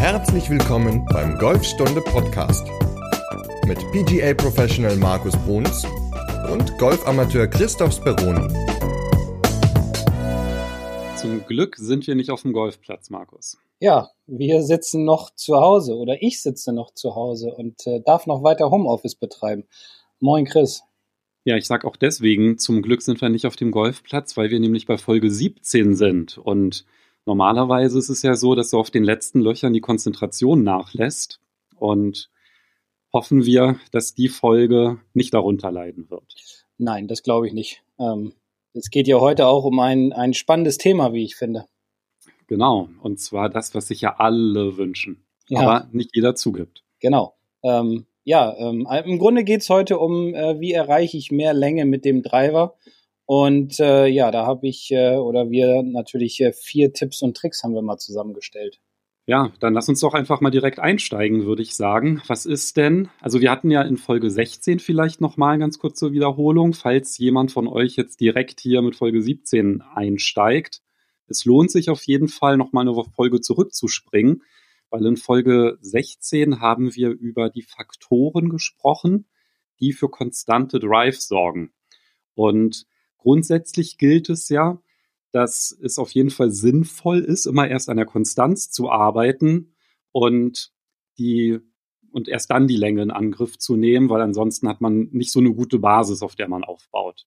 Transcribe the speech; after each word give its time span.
Herzlich 0.00 0.48
willkommen 0.48 1.04
beim 1.12 1.36
Golfstunde 1.36 2.00
Podcast 2.00 2.66
mit 3.66 3.78
PGA 3.92 4.32
Professional 4.32 4.96
Markus 4.96 5.36
Bruns 5.44 5.84
und 6.50 6.78
Golfamateur 6.78 7.46
Christoph 7.46 7.92
Speroni. 7.92 8.48
Zum 11.18 11.44
Glück 11.46 11.76
sind 11.76 12.06
wir 12.06 12.14
nicht 12.14 12.30
auf 12.30 12.40
dem 12.40 12.54
Golfplatz, 12.54 13.10
Markus. 13.10 13.58
Ja, 13.78 14.08
wir 14.26 14.62
sitzen 14.62 15.04
noch 15.04 15.34
zu 15.34 15.56
Hause 15.56 15.94
oder 15.96 16.22
ich 16.22 16.40
sitze 16.40 16.72
noch 16.72 16.94
zu 16.94 17.14
Hause 17.14 17.54
und 17.54 17.86
äh, 17.86 18.00
darf 18.00 18.26
noch 18.26 18.42
weiter 18.42 18.70
Homeoffice 18.70 19.16
betreiben. 19.16 19.64
Moin 20.18 20.46
Chris. 20.46 20.82
Ja, 21.44 21.58
ich 21.58 21.66
sag 21.66 21.84
auch 21.84 21.96
deswegen, 21.96 22.56
zum 22.56 22.80
Glück 22.80 23.02
sind 23.02 23.20
wir 23.20 23.28
nicht 23.28 23.44
auf 23.44 23.56
dem 23.56 23.70
Golfplatz, 23.70 24.34
weil 24.38 24.48
wir 24.48 24.60
nämlich 24.60 24.86
bei 24.86 24.96
Folge 24.96 25.30
17 25.30 25.94
sind. 25.94 26.38
Und 26.38 26.86
normalerweise 27.30 27.96
ist 27.96 28.08
es 28.08 28.22
ja 28.22 28.34
so, 28.34 28.56
dass 28.56 28.70
so 28.70 28.80
auf 28.80 28.90
den 28.90 29.04
letzten 29.04 29.40
Löchern 29.40 29.72
die 29.72 29.80
Konzentration 29.80 30.64
nachlässt. 30.64 31.40
Und 31.76 32.28
hoffen 33.12 33.44
wir, 33.44 33.78
dass 33.92 34.14
die 34.14 34.28
Folge 34.28 34.98
nicht 35.14 35.32
darunter 35.32 35.70
leiden 35.70 36.10
wird. 36.10 36.66
Nein, 36.76 37.06
das 37.08 37.22
glaube 37.22 37.46
ich 37.46 37.52
nicht. 37.52 37.82
Ähm, 37.98 38.32
es 38.72 38.90
geht 38.90 39.08
ja 39.08 39.20
heute 39.20 39.46
auch 39.46 39.64
um 39.64 39.78
ein, 39.78 40.12
ein 40.12 40.34
spannendes 40.34 40.78
Thema, 40.78 41.12
wie 41.12 41.24
ich 41.24 41.36
finde. 41.36 41.66
Genau, 42.48 42.88
und 43.00 43.20
zwar 43.20 43.48
das, 43.48 43.74
was 43.74 43.88
sich 43.88 44.00
ja 44.00 44.16
alle 44.18 44.76
wünschen, 44.76 45.24
ja. 45.48 45.60
aber 45.60 45.88
nicht 45.92 46.10
jeder 46.14 46.34
zugibt. 46.34 46.82
Genau. 46.98 47.36
Ähm, 47.62 48.06
ja, 48.24 48.54
ähm, 48.58 48.88
im 49.04 49.18
Grunde 49.18 49.44
geht 49.44 49.60
es 49.60 49.70
heute 49.70 49.98
um, 49.98 50.34
äh, 50.34 50.58
wie 50.60 50.72
erreiche 50.72 51.16
ich 51.16 51.30
mehr 51.30 51.54
Länge 51.54 51.84
mit 51.84 52.04
dem 52.04 52.22
Driver. 52.22 52.76
Und 53.32 53.78
äh, 53.78 54.08
ja, 54.08 54.32
da 54.32 54.44
habe 54.44 54.66
ich 54.66 54.90
äh, 54.90 55.14
oder 55.14 55.50
wir 55.50 55.84
natürlich 55.84 56.40
äh, 56.40 56.52
vier 56.52 56.92
Tipps 56.92 57.22
und 57.22 57.36
Tricks 57.36 57.62
haben 57.62 57.74
wir 57.74 57.80
mal 57.80 57.96
zusammengestellt. 57.96 58.80
Ja, 59.24 59.52
dann 59.60 59.72
lass 59.72 59.88
uns 59.88 60.00
doch 60.00 60.14
einfach 60.14 60.40
mal 60.40 60.50
direkt 60.50 60.80
einsteigen, 60.80 61.46
würde 61.46 61.62
ich 61.62 61.76
sagen. 61.76 62.20
Was 62.26 62.44
ist 62.44 62.76
denn? 62.76 63.08
Also 63.20 63.40
wir 63.40 63.52
hatten 63.52 63.70
ja 63.70 63.82
in 63.82 63.98
Folge 63.98 64.32
16 64.32 64.80
vielleicht 64.80 65.20
noch 65.20 65.36
mal 65.36 65.60
ganz 65.60 65.78
kurz 65.78 66.00
zur 66.00 66.10
Wiederholung, 66.10 66.72
falls 66.72 67.18
jemand 67.18 67.52
von 67.52 67.68
euch 67.68 67.94
jetzt 67.94 68.20
direkt 68.20 68.58
hier 68.58 68.82
mit 68.82 68.96
Folge 68.96 69.22
17 69.22 69.80
einsteigt. 69.94 70.82
Es 71.28 71.44
lohnt 71.44 71.70
sich 71.70 71.88
auf 71.88 72.02
jeden 72.02 72.26
Fall 72.26 72.56
noch 72.56 72.72
mal 72.72 72.80
eine 72.80 73.00
Folge 73.14 73.40
zurückzuspringen, 73.40 74.42
weil 74.90 75.06
in 75.06 75.16
Folge 75.16 75.78
16 75.82 76.60
haben 76.60 76.96
wir 76.96 77.10
über 77.10 77.48
die 77.48 77.62
Faktoren 77.62 78.48
gesprochen, 78.48 79.28
die 79.78 79.92
für 79.92 80.08
konstante 80.08 80.80
Drive 80.80 81.20
sorgen. 81.20 81.70
Und 82.34 82.89
grundsätzlich 83.20 83.98
gilt 83.98 84.28
es 84.30 84.48
ja, 84.48 84.80
dass 85.32 85.76
es 85.82 85.98
auf 85.98 86.10
jeden 86.10 86.30
Fall 86.30 86.50
sinnvoll 86.50 87.20
ist, 87.20 87.46
immer 87.46 87.68
erst 87.68 87.88
an 87.88 87.96
der 87.96 88.06
Konstanz 88.06 88.70
zu 88.70 88.90
arbeiten 88.90 89.74
und 90.12 90.72
die 91.18 91.58
und 92.12 92.28
erst 92.28 92.50
dann 92.50 92.66
die 92.66 92.76
Länge 92.76 93.02
in 93.02 93.12
Angriff 93.12 93.56
zu 93.56 93.76
nehmen, 93.76 94.08
weil 94.08 94.20
ansonsten 94.20 94.68
hat 94.68 94.80
man 94.80 95.08
nicht 95.12 95.30
so 95.30 95.38
eine 95.38 95.54
gute 95.54 95.78
Basis, 95.78 96.22
auf 96.22 96.34
der 96.34 96.48
man 96.48 96.64
aufbaut. 96.64 97.26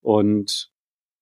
Und 0.00 0.70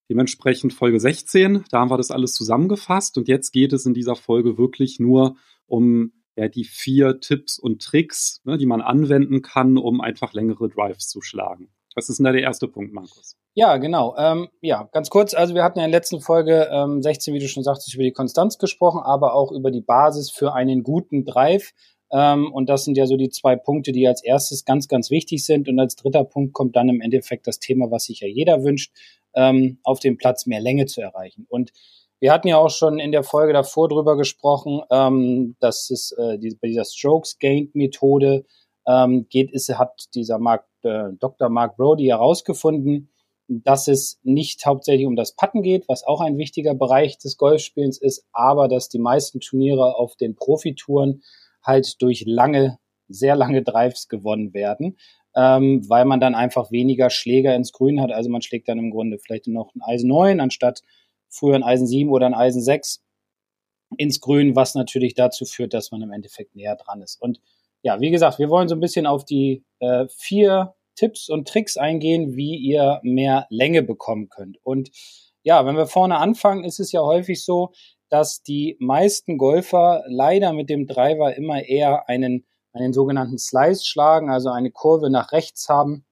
dementsprechend 0.08 0.72
Folge 0.72 0.98
16, 0.98 1.64
da 1.70 1.80
haben 1.80 1.90
wir 1.90 1.96
das 1.96 2.10
alles 2.10 2.34
zusammengefasst 2.34 3.16
und 3.16 3.28
jetzt 3.28 3.52
geht 3.52 3.72
es 3.72 3.86
in 3.86 3.94
dieser 3.94 4.16
Folge 4.16 4.58
wirklich 4.58 4.98
nur 4.98 5.36
um 5.66 6.12
ja, 6.36 6.48
die 6.48 6.64
vier 6.64 7.20
Tipps 7.20 7.58
und 7.58 7.82
Tricks, 7.82 8.40
ne, 8.44 8.58
die 8.58 8.66
man 8.66 8.80
anwenden 8.80 9.42
kann, 9.42 9.78
um 9.78 10.00
einfach 10.00 10.32
längere 10.32 10.68
Drives 10.68 11.08
zu 11.08 11.20
schlagen. 11.20 11.70
Was 11.94 12.08
ist 12.08 12.18
denn 12.18 12.24
da 12.24 12.32
der 12.32 12.42
erste 12.42 12.68
Punkt, 12.68 12.92
Markus? 12.92 13.36
Ja, 13.54 13.76
genau. 13.78 14.14
Ähm, 14.16 14.48
ja, 14.60 14.88
ganz 14.92 15.10
kurz. 15.10 15.34
Also 15.34 15.54
wir 15.54 15.64
hatten 15.64 15.78
ja 15.78 15.84
in 15.84 15.90
der 15.90 15.98
letzten 15.98 16.20
Folge 16.20 16.68
ähm, 16.70 17.02
16, 17.02 17.34
wie 17.34 17.40
du 17.40 17.48
schon 17.48 17.64
sagtest, 17.64 17.94
über 17.94 18.04
die 18.04 18.12
Konstanz 18.12 18.58
gesprochen, 18.58 19.00
aber 19.02 19.34
auch 19.34 19.50
über 19.50 19.70
die 19.70 19.80
Basis 19.80 20.30
für 20.30 20.52
einen 20.54 20.82
guten 20.82 21.24
Drive. 21.24 21.72
Ähm, 22.12 22.52
und 22.52 22.68
das 22.68 22.84
sind 22.84 22.96
ja 22.96 23.06
so 23.06 23.16
die 23.16 23.28
zwei 23.28 23.56
Punkte, 23.56 23.92
die 23.92 24.06
als 24.06 24.22
erstes 24.22 24.64
ganz, 24.64 24.86
ganz 24.88 25.10
wichtig 25.10 25.44
sind. 25.44 25.68
Und 25.68 25.80
als 25.80 25.96
dritter 25.96 26.24
Punkt 26.24 26.52
kommt 26.52 26.76
dann 26.76 26.88
im 26.88 27.00
Endeffekt 27.00 27.46
das 27.46 27.58
Thema, 27.58 27.90
was 27.90 28.04
sich 28.04 28.20
ja 28.20 28.28
jeder 28.28 28.62
wünscht, 28.62 28.92
ähm, 29.34 29.78
auf 29.82 30.00
dem 30.00 30.16
Platz 30.16 30.46
mehr 30.46 30.60
Länge 30.60 30.86
zu 30.86 31.00
erreichen. 31.00 31.46
Und 31.48 31.72
wir 32.20 32.32
hatten 32.32 32.48
ja 32.48 32.58
auch 32.58 32.70
schon 32.70 32.98
in 32.98 33.12
der 33.12 33.22
Folge 33.22 33.52
davor 33.52 33.88
drüber 33.88 34.16
gesprochen, 34.16 34.82
ähm, 34.90 35.56
dass 35.58 35.90
es 35.90 36.12
äh, 36.12 36.38
die, 36.38 36.56
bei 36.60 36.68
dieser 36.68 36.84
Strokes 36.84 37.38
Gained 37.38 37.74
Methode 37.74 38.44
ähm, 38.86 39.26
geht, 39.30 39.50
ist, 39.50 39.70
hat 39.70 40.06
dieser 40.14 40.38
Mark, 40.38 40.66
äh, 40.84 41.10
Dr. 41.18 41.48
Mark 41.48 41.76
Brody 41.76 42.06
herausgefunden, 42.06 43.10
dass 43.48 43.88
es 43.88 44.20
nicht 44.22 44.64
hauptsächlich 44.64 45.06
um 45.06 45.16
das 45.16 45.34
Putten 45.34 45.62
geht, 45.62 45.88
was 45.88 46.04
auch 46.04 46.20
ein 46.20 46.38
wichtiger 46.38 46.74
Bereich 46.74 47.18
des 47.18 47.36
Golfspielens 47.36 47.98
ist, 47.98 48.24
aber 48.32 48.68
dass 48.68 48.88
die 48.88 49.00
meisten 49.00 49.40
Turniere 49.40 49.96
auf 49.96 50.14
den 50.16 50.36
Profitouren 50.36 51.22
halt 51.62 52.00
durch 52.00 52.24
lange, 52.26 52.78
sehr 53.08 53.34
lange 53.34 53.62
Drives 53.62 54.08
gewonnen 54.08 54.54
werden, 54.54 54.96
ähm, 55.34 55.88
weil 55.88 56.04
man 56.04 56.20
dann 56.20 56.34
einfach 56.34 56.70
weniger 56.70 57.10
Schläger 57.10 57.54
ins 57.56 57.72
Grün 57.72 58.00
hat. 58.00 58.12
Also 58.12 58.30
man 58.30 58.42
schlägt 58.42 58.68
dann 58.68 58.78
im 58.78 58.90
Grunde 58.90 59.18
vielleicht 59.18 59.48
noch 59.48 59.74
ein 59.74 59.82
Eisen 59.82 60.08
9 60.08 60.40
anstatt 60.40 60.82
früher 61.30 61.54
ein 61.54 61.62
Eisen 61.62 61.86
7 61.86 62.10
oder 62.10 62.26
ein 62.26 62.34
Eisen 62.34 62.60
6 62.60 63.02
ins 63.96 64.20
Grün, 64.20 64.54
was 64.54 64.74
natürlich 64.74 65.14
dazu 65.14 65.44
führt, 65.44 65.72
dass 65.72 65.90
man 65.90 66.02
im 66.02 66.12
Endeffekt 66.12 66.54
näher 66.54 66.76
dran 66.76 67.00
ist. 67.02 67.20
Und 67.20 67.40
ja, 67.82 68.00
wie 68.00 68.10
gesagt, 68.10 68.38
wir 68.38 68.50
wollen 68.50 68.68
so 68.68 68.74
ein 68.74 68.80
bisschen 68.80 69.06
auf 69.06 69.24
die 69.24 69.64
äh, 69.80 70.06
vier 70.16 70.74
Tipps 70.96 71.28
und 71.28 71.48
Tricks 71.48 71.76
eingehen, 71.76 72.36
wie 72.36 72.56
ihr 72.56 73.00
mehr 73.02 73.46
Länge 73.48 73.82
bekommen 73.82 74.28
könnt. 74.28 74.58
Und 74.62 74.90
ja, 75.42 75.64
wenn 75.64 75.76
wir 75.76 75.86
vorne 75.86 76.18
anfangen, 76.18 76.64
ist 76.64 76.80
es 76.80 76.92
ja 76.92 77.00
häufig 77.00 77.42
so, 77.44 77.72
dass 78.10 78.42
die 78.42 78.76
meisten 78.80 79.38
Golfer 79.38 80.04
leider 80.08 80.52
mit 80.52 80.68
dem 80.68 80.86
Driver 80.86 81.34
immer 81.34 81.62
eher 81.62 82.08
einen, 82.08 82.44
einen 82.72 82.92
sogenannten 82.92 83.38
Slice 83.38 83.86
schlagen, 83.86 84.30
also 84.30 84.50
eine 84.50 84.70
Kurve 84.70 85.10
nach 85.10 85.32
rechts 85.32 85.68
haben. 85.68 86.04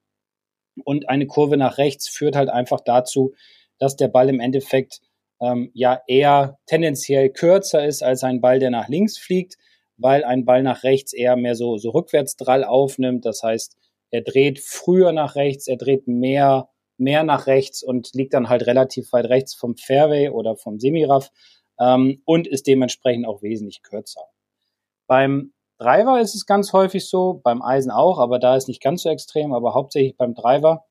Und 0.85 1.09
eine 1.09 1.27
Kurve 1.27 1.57
nach 1.57 1.77
rechts 1.77 2.09
führt 2.09 2.37
halt 2.37 2.49
einfach 2.49 2.81
dazu, 2.81 3.35
dass 3.79 3.97
der 3.97 4.09
Ball 4.09 4.29
im 4.29 4.41
Endeffekt 4.41 5.01
ähm, 5.41 5.71
ja 5.75 6.01
eher 6.07 6.59
tendenziell 6.67 7.31
kürzer 7.31 7.85
ist 7.85 8.03
als 8.03 8.23
ein 8.23 8.41
Ball, 8.41 8.59
der 8.61 8.71
nach 8.71 8.89
links 8.89 9.19
fliegt, 9.19 9.57
weil 9.99 10.25
ein 10.25 10.45
Ball 10.45 10.63
nach 10.63 10.85
rechts 10.85 11.13
eher 11.13 11.37
mehr 11.37 11.55
so, 11.55 11.77
so 11.77 11.91
Rückwärtsdrall 11.91 12.65
aufnimmt. 12.65 13.27
Das 13.27 13.43
heißt, 13.43 13.77
er 14.11 14.23
dreht 14.23 14.61
früher 14.61 15.13
nach 15.13 15.35
rechts, 15.35 15.67
er 15.67 15.77
dreht 15.77 16.07
mehr, 16.07 16.69
mehr 16.97 17.25
nach 17.25 17.47
rechts 17.47 17.83
und 17.83 18.15
liegt 18.15 18.33
dann 18.33 18.49
halt 18.49 18.67
relativ 18.67 19.13
weit 19.13 19.27
rechts 19.27 19.55
vom 19.55 19.77
Fairway 19.77 20.31
oder 20.31 20.57
vom 20.57 20.79
Semiraff 20.79 21.31
ähm, 21.79 22.23
und 22.25 22.47
ist 22.47 22.67
dementsprechend 22.67 23.27
auch 23.27 23.43
wesentlich 23.43 23.83
kürzer. 23.83 24.23
Beim 25.07 25.53
Driver 25.79 26.21
ist 26.21 26.35
es 26.35 26.47
ganz 26.47 26.73
häufig 26.73 27.09
so, 27.09 27.41
beim 27.45 27.63
Eisen 27.63 27.91
auch, 27.91 28.19
aber 28.19 28.39
da 28.39 28.57
ist 28.57 28.69
nicht 28.69 28.83
ganz 28.83 29.03
so 29.03 29.11
extrem, 29.11 29.53
aber 29.53 29.75
hauptsächlich 29.75 30.17
beim 30.17 30.35
Driver 30.35 30.85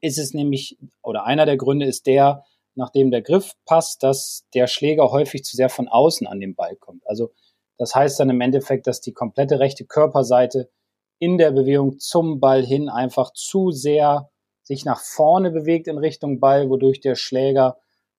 ist 0.00 0.18
es 0.18 0.34
nämlich, 0.34 0.78
oder 1.02 1.24
einer 1.24 1.46
der 1.46 1.56
Gründe 1.56 1.86
ist 1.86 2.06
der, 2.06 2.44
nachdem 2.74 3.12
der 3.12 3.22
Griff 3.22 3.54
passt, 3.66 4.02
dass 4.02 4.46
der 4.52 4.66
Schläger 4.66 5.12
häufig 5.12 5.44
zu 5.44 5.56
sehr 5.56 5.68
von 5.68 5.86
außen 5.86 6.26
an 6.26 6.40
den 6.40 6.56
Ball 6.56 6.74
kommt. 6.74 7.06
Also 7.06 7.30
das 7.78 7.94
heißt 7.94 8.20
dann 8.20 8.30
im 8.30 8.40
Endeffekt, 8.40 8.86
dass 8.86 9.00
die 9.00 9.12
komplette 9.12 9.58
rechte 9.58 9.84
Körperseite 9.84 10.70
in 11.18 11.38
der 11.38 11.50
Bewegung 11.50 11.98
zum 11.98 12.40
Ball 12.40 12.64
hin 12.64 12.88
einfach 12.88 13.32
zu 13.32 13.70
sehr 13.70 14.30
sich 14.62 14.84
nach 14.84 15.00
vorne 15.00 15.50
bewegt 15.50 15.88
in 15.88 15.98
Richtung 15.98 16.40
Ball, 16.40 16.70
wodurch 16.70 17.00
der 17.00 17.14
Schläger, 17.14 17.78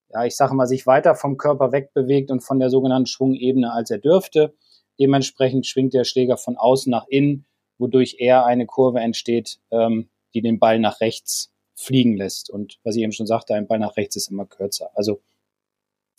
ja, 0.09 0.25
ich 0.25 0.35
sage 0.35 0.53
mal, 0.53 0.67
sich 0.67 0.85
weiter 0.85 1.16
vom 1.16 1.38
Körper 1.38 1.71
wegbewegt 1.71 2.31
und 2.31 2.41
von 2.41 2.59
der 2.59 2.69
sogenannten 2.69 3.07
Schwungebene, 3.07 3.73
als 3.73 3.89
er 3.89 3.97
dürfte. 3.97 4.53
Dementsprechend 4.99 5.66
schwingt 5.66 5.93
der 5.93 6.03
Schläger 6.03 6.37
von 6.37 6.57
außen 6.57 6.89
nach 6.89 7.07
innen, 7.07 7.45
wodurch 7.77 8.17
eher 8.19 8.45
eine 8.45 8.66
Kurve 8.66 8.99
entsteht, 8.99 9.59
ähm, 9.72 10.09
die 10.33 10.41
den 10.41 10.59
Ball 10.59 10.79
nach 10.79 11.01
rechts 11.01 11.51
fliegen 11.73 12.16
lässt. 12.16 12.49
Und 12.49 12.79
was 12.83 12.95
ich 12.95 13.01
eben 13.01 13.11
schon 13.11 13.27
sagte, 13.27 13.55
ein 13.55 13.67
Ball 13.67 13.79
nach 13.79 13.97
rechts 13.97 14.16
ist 14.16 14.29
immer 14.29 14.45
kürzer. 14.45 14.91
Also 14.93 15.19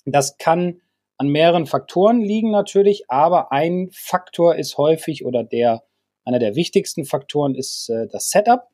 das 0.05 0.37
kann 0.39 0.81
an 1.19 1.29
mehreren 1.29 1.67
Faktoren 1.67 2.21
liegen 2.21 2.51
natürlich, 2.51 3.05
aber 3.09 3.53
ein 3.53 3.89
Faktor 3.93 4.57
ist 4.57 4.77
häufig 4.77 5.25
oder 5.25 5.45
der 5.45 5.83
einer 6.25 6.39
der 6.41 6.57
wichtigsten 6.57 7.05
Faktoren 7.05 7.55
ist 7.55 7.89
äh, 7.89 8.09
das 8.09 8.31
Setup, 8.31 8.69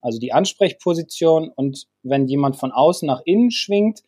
also 0.00 0.18
die 0.18 0.32
Ansprechposition. 0.32 1.50
Und 1.54 1.86
wenn 2.02 2.26
jemand 2.26 2.56
von 2.56 2.72
außen 2.72 3.06
nach 3.06 3.20
innen 3.24 3.50
schwingt, 3.50 4.00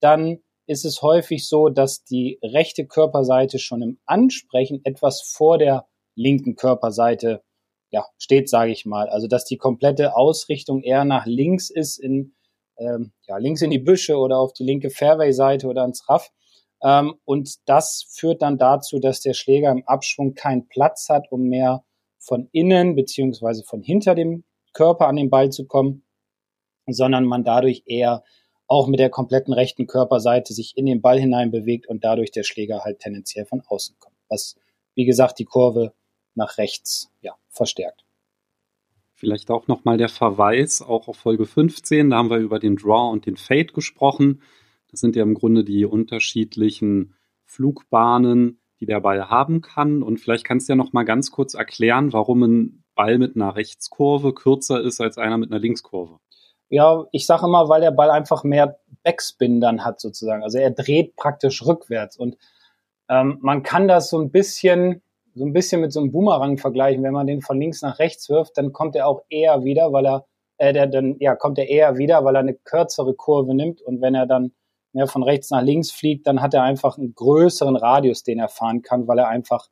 dann 0.00 0.40
ist 0.66 0.84
es 0.84 1.02
häufig 1.02 1.48
so, 1.48 1.70
dass 1.70 2.04
die 2.04 2.38
rechte 2.42 2.86
Körperseite 2.86 3.58
schon 3.58 3.82
im 3.82 3.98
Ansprechen 4.04 4.80
etwas 4.84 5.22
vor 5.22 5.58
der 5.58 5.86
linken 6.14 6.54
Körperseite 6.54 7.42
ja, 7.90 8.04
steht, 8.18 8.48
sage 8.48 8.70
ich 8.70 8.86
mal. 8.86 9.08
Also 9.08 9.28
dass 9.28 9.44
die 9.44 9.56
komplette 9.56 10.14
Ausrichtung 10.14 10.82
eher 10.82 11.04
nach 11.04 11.26
links 11.26 11.70
ist, 11.70 11.98
in 11.98 12.34
ähm, 12.78 13.12
ja, 13.26 13.36
links 13.38 13.62
in 13.62 13.70
die 13.70 13.78
Büsche 13.78 14.16
oder 14.16 14.38
auf 14.38 14.52
die 14.52 14.64
linke 14.64 14.90
Fairway-Seite 14.90 15.66
oder 15.66 15.84
ins 15.84 16.08
Raff. 16.08 16.30
Ähm, 16.82 17.14
und 17.24 17.68
das 17.68 18.06
führt 18.10 18.42
dann 18.42 18.58
dazu, 18.58 18.98
dass 18.98 19.20
der 19.20 19.34
Schläger 19.34 19.70
im 19.70 19.86
Abschwung 19.86 20.34
keinen 20.34 20.68
Platz 20.68 21.08
hat, 21.08 21.30
um 21.30 21.42
mehr 21.44 21.84
von 22.18 22.48
innen 22.52 22.94
beziehungsweise 22.94 23.64
von 23.64 23.82
hinter 23.82 24.14
dem 24.14 24.44
Körper 24.72 25.08
an 25.08 25.16
den 25.16 25.30
Ball 25.30 25.50
zu 25.50 25.66
kommen, 25.66 26.04
sondern 26.86 27.24
man 27.24 27.44
dadurch 27.44 27.82
eher 27.86 28.22
auch 28.66 28.86
mit 28.86 29.00
der 29.00 29.10
kompletten 29.10 29.52
rechten 29.52 29.86
Körperseite 29.86 30.54
sich 30.54 30.76
in 30.76 30.86
den 30.86 31.02
Ball 31.02 31.20
hinein 31.20 31.50
bewegt 31.50 31.86
und 31.88 32.04
dadurch 32.04 32.30
der 32.30 32.42
Schläger 32.42 32.84
halt 32.84 33.00
tendenziell 33.00 33.44
von 33.44 33.62
außen 33.66 33.96
kommt. 33.98 34.16
was, 34.28 34.56
wie 34.94 35.04
gesagt, 35.04 35.38
die 35.38 35.44
Kurve 35.44 35.92
nach 36.34 36.56
rechts 36.58 37.10
ja, 37.20 37.34
verstärkt. 37.50 38.04
Vielleicht 39.14 39.50
auch 39.50 39.68
nochmal 39.68 39.98
der 39.98 40.08
Verweis, 40.08 40.82
auch 40.82 41.06
auf 41.06 41.16
Folge 41.16 41.44
15, 41.44 42.10
da 42.10 42.16
haben 42.16 42.30
wir 42.30 42.38
über 42.38 42.58
den 42.58 42.76
Draw 42.76 43.12
und 43.12 43.26
den 43.26 43.36
Fade 43.36 43.72
gesprochen. 43.72 44.42
Das 44.92 45.00
sind 45.00 45.16
ja 45.16 45.22
im 45.22 45.34
Grunde 45.34 45.64
die 45.64 45.84
unterschiedlichen 45.84 47.14
Flugbahnen, 47.44 48.60
die 48.78 48.86
der 48.86 49.00
Ball 49.00 49.28
haben 49.28 49.60
kann. 49.62 50.02
Und 50.02 50.18
vielleicht 50.18 50.44
kannst 50.44 50.68
du 50.68 50.74
ja 50.74 50.76
nochmal 50.76 51.04
ganz 51.04 51.30
kurz 51.30 51.54
erklären, 51.54 52.12
warum 52.12 52.42
ein 52.42 52.84
Ball 52.94 53.18
mit 53.18 53.34
einer 53.34 53.56
Rechtskurve 53.56 54.34
kürzer 54.34 54.80
ist 54.80 55.00
als 55.00 55.18
einer 55.18 55.38
mit 55.38 55.50
einer 55.50 55.60
Linkskurve. 55.60 56.18
Ja, 56.68 57.06
ich 57.12 57.26
sage 57.26 57.46
immer, 57.46 57.68
weil 57.68 57.80
der 57.80 57.90
Ball 57.90 58.10
einfach 58.10 58.44
mehr 58.44 58.78
Backspin 59.02 59.60
dann 59.60 59.84
hat 59.84 60.00
sozusagen. 60.00 60.42
Also 60.42 60.58
er 60.58 60.70
dreht 60.70 61.16
praktisch 61.16 61.64
rückwärts 61.66 62.16
und 62.16 62.36
ähm, 63.08 63.38
man 63.40 63.62
kann 63.62 63.88
das 63.88 64.08
so 64.08 64.18
ein 64.18 64.30
bisschen 64.30 65.02
so 65.34 65.44
ein 65.44 65.52
bisschen 65.52 65.80
mit 65.80 65.92
so 65.92 66.00
einem 66.00 66.12
Boomerang 66.12 66.58
vergleichen. 66.58 67.02
Wenn 67.02 67.14
man 67.14 67.26
den 67.26 67.40
von 67.40 67.58
links 67.58 67.82
nach 67.82 67.98
rechts 67.98 68.28
wirft, 68.28 68.58
dann 68.58 68.72
kommt 68.72 68.96
er 68.96 69.06
auch 69.06 69.22
eher 69.30 69.64
wieder, 69.64 69.92
weil 69.92 70.06
er 70.06 70.26
äh, 70.58 70.72
der, 70.72 70.86
dann 70.86 71.16
ja 71.20 71.34
kommt 71.34 71.58
er 71.58 71.68
eher 71.68 71.96
wieder, 71.96 72.24
weil 72.24 72.36
er 72.36 72.40
eine 72.40 72.54
kürzere 72.54 73.14
Kurve 73.14 73.54
nimmt 73.54 73.80
und 73.80 74.00
wenn 74.00 74.14
er 74.14 74.26
dann 74.26 74.52
mehr 74.94 75.06
von 75.06 75.22
rechts 75.22 75.50
nach 75.50 75.62
links 75.62 75.90
fliegt, 75.90 76.26
dann 76.26 76.40
hat 76.40 76.54
er 76.54 76.62
einfach 76.62 76.98
einen 76.98 77.14
größeren 77.14 77.76
Radius, 77.76 78.22
den 78.22 78.38
er 78.38 78.48
fahren 78.48 78.82
kann, 78.82 79.08
weil 79.08 79.18
er 79.18 79.28
einfach 79.28 79.68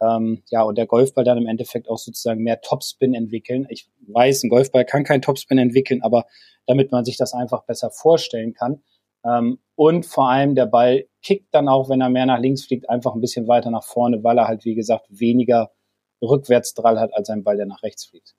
ähm, 0.00 0.42
ja, 0.50 0.62
und 0.62 0.78
der 0.78 0.86
Golfball 0.86 1.24
dann 1.24 1.38
im 1.38 1.46
Endeffekt 1.46 1.88
auch 1.88 1.98
sozusagen 1.98 2.42
mehr 2.42 2.60
Topspin 2.60 3.14
entwickeln. 3.14 3.66
Ich 3.68 3.90
weiß, 4.06 4.44
ein 4.44 4.50
Golfball 4.50 4.84
kann 4.84 5.04
kein 5.04 5.22
Topspin 5.22 5.58
entwickeln, 5.58 6.02
aber 6.02 6.26
damit 6.66 6.90
man 6.90 7.04
sich 7.04 7.16
das 7.16 7.34
einfach 7.34 7.64
besser 7.64 7.90
vorstellen 7.90 8.54
kann. 8.54 8.82
Ähm, 9.24 9.58
und 9.74 10.06
vor 10.06 10.30
allem 10.30 10.54
der 10.54 10.66
Ball 10.66 11.06
kickt 11.22 11.54
dann 11.54 11.68
auch, 11.68 11.90
wenn 11.90 12.00
er 12.00 12.08
mehr 12.08 12.26
nach 12.26 12.38
links 12.38 12.64
fliegt, 12.64 12.88
einfach 12.88 13.14
ein 13.14 13.20
bisschen 13.20 13.46
weiter 13.48 13.70
nach 13.70 13.84
vorne, 13.84 14.24
weil 14.24 14.38
er 14.38 14.48
halt, 14.48 14.64
wie 14.64 14.74
gesagt, 14.74 15.06
weniger 15.10 15.70
Rückwärtsdrall 16.22 16.98
hat 16.98 17.14
als 17.14 17.28
ein 17.28 17.44
Ball, 17.44 17.56
der 17.56 17.66
nach 17.66 17.82
rechts 17.82 18.06
fliegt. 18.06 18.34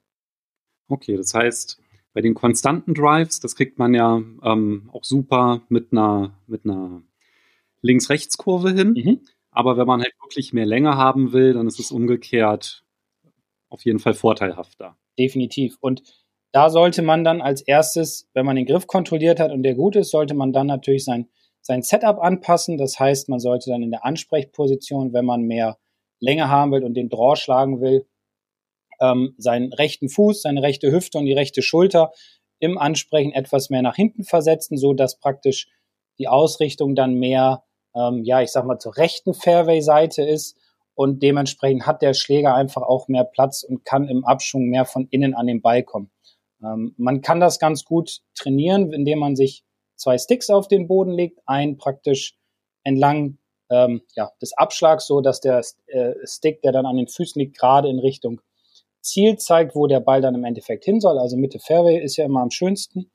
Okay, 0.90 1.16
das 1.16 1.34
heißt, 1.34 1.81
bei 2.14 2.22
den 2.22 2.34
konstanten 2.34 2.94
Drives, 2.94 3.40
das 3.40 3.56
kriegt 3.56 3.80
man 3.80 3.94
ja 3.94 4.22
ähm, 4.44 4.90
auch 4.92 5.04
super 5.04 5.62
mit 5.70 5.92
einer, 5.92 6.34
mit 6.48 6.66
einer 6.66 7.02
Links-Rechts-Kurve 7.82 8.72
hin. 8.72 8.94
Mhm. 8.94 9.22
Aber 9.52 9.78
wenn 9.78 9.88
man 9.88 10.02
halt 10.02 10.14
wirklich 10.22 10.54
mehr 10.54 10.66
Länge 10.66 10.96
haben 10.96 11.34
will, 11.34 11.54
dann 11.54 11.68
ist 11.68 11.80
es 11.80 11.92
umgekehrt 11.92 12.84
auf 13.70 13.86
jeden 13.86 14.00
Fall 14.00 14.14
vorteilhafter. 14.14 14.98
Definitiv. 15.18 15.78
Und 15.80 16.04
da 16.52 16.70
sollte 16.70 17.02
man 17.02 17.24
dann 17.24 17.42
als 17.42 17.62
erstes, 17.62 18.30
wenn 18.34 18.46
man 18.46 18.58
den 18.58 18.66
Griff 18.66 18.88
kontrolliert 18.88 19.40
hat 19.40 19.52
und 19.52 19.64
der 19.64 19.76
gut 19.76 19.96
ist, 19.96 20.12
sollte 20.12 20.34
man 20.34 20.52
dann 20.52 20.68
natürlich 20.68 21.06
sein, 21.06 21.30
sein 21.62 21.82
Setup 21.82 22.20
anpassen. 22.20 22.78
Das 22.78 23.00
heißt, 23.00 23.30
man 23.30 23.40
sollte 23.40 23.70
dann 23.70 23.84
in 23.84 23.92
der 23.92 24.06
Ansprechposition, 24.06 25.14
wenn 25.14 25.26
man 25.26 25.44
mehr 25.44 25.78
Länge 26.20 26.50
haben 26.50 26.72
will 26.72 26.84
und 26.84 26.96
den 26.96 27.10
Draw 27.10 27.36
schlagen 27.36 27.82
will, 27.82 28.06
ähm, 29.02 29.36
seinen 29.38 29.74
rechten 29.74 30.08
Fuß, 30.08 30.44
seine 30.44 30.62
rechte 30.62 30.92
Hüfte 30.92 31.18
und 31.18 31.26
die 31.26 31.34
rechte 31.34 31.62
Schulter 31.62 32.12
im 32.60 32.78
Ansprechen 32.78 33.34
etwas 33.34 33.70
mehr 33.70 33.82
nach 33.82 33.96
hinten 33.96 34.24
versetzen, 34.24 34.78
so 34.78 34.94
dass 34.94 35.20
praktisch 35.20 35.68
die 36.20 36.28
Ausrichtung 36.28 36.96
dann 36.96 37.16
mehr 37.16 37.64
ähm, 37.96 38.24
ja, 38.24 38.42
ich 38.42 38.52
sag 38.52 38.66
mal, 38.66 38.80
zur 38.80 38.98
rechten 38.98 39.34
Fairway-Seite 39.34 40.24
ist 40.24 40.58
und 40.94 41.22
dementsprechend 41.24 41.86
hat 41.86 42.02
der 42.02 42.14
Schläger 42.14 42.56
einfach 42.56 42.82
auch 42.82 43.08
mehr 43.08 43.24
Platz 43.24 43.64
und 43.64 43.86
kann 43.86 44.08
im 44.08 44.26
Abschwung 44.26 44.66
mehr 44.68 44.86
von 44.86 45.08
innen 45.10 45.34
an 45.34 45.48
den 45.48 45.62
Ball 45.62 45.84
kommen. 45.84 46.12
Ähm, 46.64 46.94
man 46.98 47.22
kann 47.22 47.40
das 47.40 47.60
ganz 47.60 47.86
gut 47.86 48.22
trainieren, 48.36 48.94
indem 48.94 49.20
man 49.20 49.36
sich 49.36 49.64
zwei 49.96 50.18
Sticks 50.18 50.50
auf 50.50 50.68
den 50.68 50.88
Boden 50.88 51.12
legt, 51.12 51.40
einen 51.46 51.78
praktisch 51.78 52.38
entlang 52.84 53.38
ähm, 53.70 54.02
ja, 54.16 54.32
des 54.42 54.54
Abschlags, 54.54 55.08
so 55.08 55.22
dass 55.22 55.40
der 55.42 55.62
äh, 55.88 56.14
Stick, 56.24 56.62
der 56.62 56.72
dann 56.72 56.86
an 56.86 56.98
den 56.98 57.08
Füßen 57.08 57.40
liegt, 57.40 57.58
gerade 57.58 57.90
in 57.90 58.00
Richtung 58.00 58.42
Ziel 59.02 59.38
zeigt, 59.38 59.76
wo 59.76 59.88
der 59.88 60.00
Ball 60.00 60.22
dann 60.22 60.36
im 60.36 60.44
Endeffekt 60.44 60.86
hin 60.86 61.00
soll. 61.00 61.18
Also 61.18 61.38
Mitte 61.38 61.60
Fairway 61.60 62.02
ist 62.02 62.18
ja 62.18 62.26
immer 62.26 62.42
am 62.42 62.52
schönsten. 62.52 63.12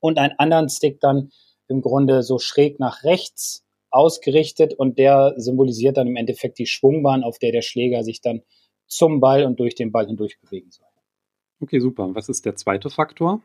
Und 0.00 0.18
einen 0.18 0.34
anderen 0.38 0.68
Stick 0.68 1.00
dann 1.00 1.30
im 1.68 1.82
Grunde 1.82 2.22
so 2.22 2.38
schräg 2.38 2.80
nach 2.80 3.04
rechts 3.04 3.64
ausgerichtet 3.90 4.74
und 4.74 4.98
der 4.98 5.34
symbolisiert 5.36 5.96
dann 5.96 6.06
im 6.06 6.16
Endeffekt 6.16 6.58
die 6.58 6.66
Schwungbahn, 6.66 7.24
auf 7.24 7.38
der 7.38 7.52
der 7.52 7.62
Schläger 7.62 8.04
sich 8.04 8.20
dann 8.20 8.42
zum 8.86 9.20
Ball 9.20 9.44
und 9.44 9.60
durch 9.60 9.74
den 9.74 9.92
Ball 9.92 10.06
hindurch 10.06 10.40
bewegen 10.40 10.70
soll. 10.70 10.86
Okay, 11.60 11.80
super. 11.80 12.14
Was 12.14 12.28
ist 12.28 12.44
der 12.46 12.56
zweite 12.56 12.90
Faktor? 12.90 13.42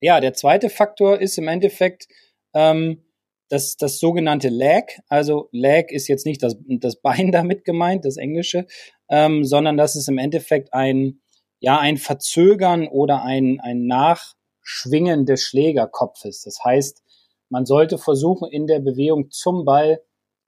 Ja, 0.00 0.20
der 0.20 0.34
zweite 0.34 0.70
Faktor 0.70 1.20
ist 1.20 1.38
im 1.38 1.48
Endeffekt 1.48 2.08
ähm, 2.54 3.04
das, 3.48 3.76
das 3.76 4.00
sogenannte 4.00 4.48
Lag. 4.48 4.86
Also 5.08 5.48
Lag 5.52 5.90
ist 5.90 6.08
jetzt 6.08 6.24
nicht 6.24 6.42
das, 6.42 6.56
das 6.66 6.96
Bein 6.96 7.32
damit 7.32 7.64
gemeint, 7.64 8.04
das 8.04 8.16
Englische, 8.16 8.66
ähm, 9.12 9.44
sondern 9.44 9.76
das 9.76 9.94
ist 9.94 10.08
im 10.08 10.16
Endeffekt 10.16 10.72
ein, 10.72 11.20
ja, 11.60 11.78
ein 11.78 11.98
Verzögern 11.98 12.88
oder 12.88 13.22
ein, 13.22 13.60
ein 13.60 13.86
Nachschwingen 13.86 15.26
des 15.26 15.42
Schlägerkopfes. 15.42 16.42
Das 16.44 16.64
heißt, 16.64 17.02
man 17.50 17.66
sollte 17.66 17.98
versuchen, 17.98 18.50
in 18.50 18.66
der 18.66 18.80
Bewegung 18.80 19.30
zum 19.30 19.66
Ball, 19.66 20.00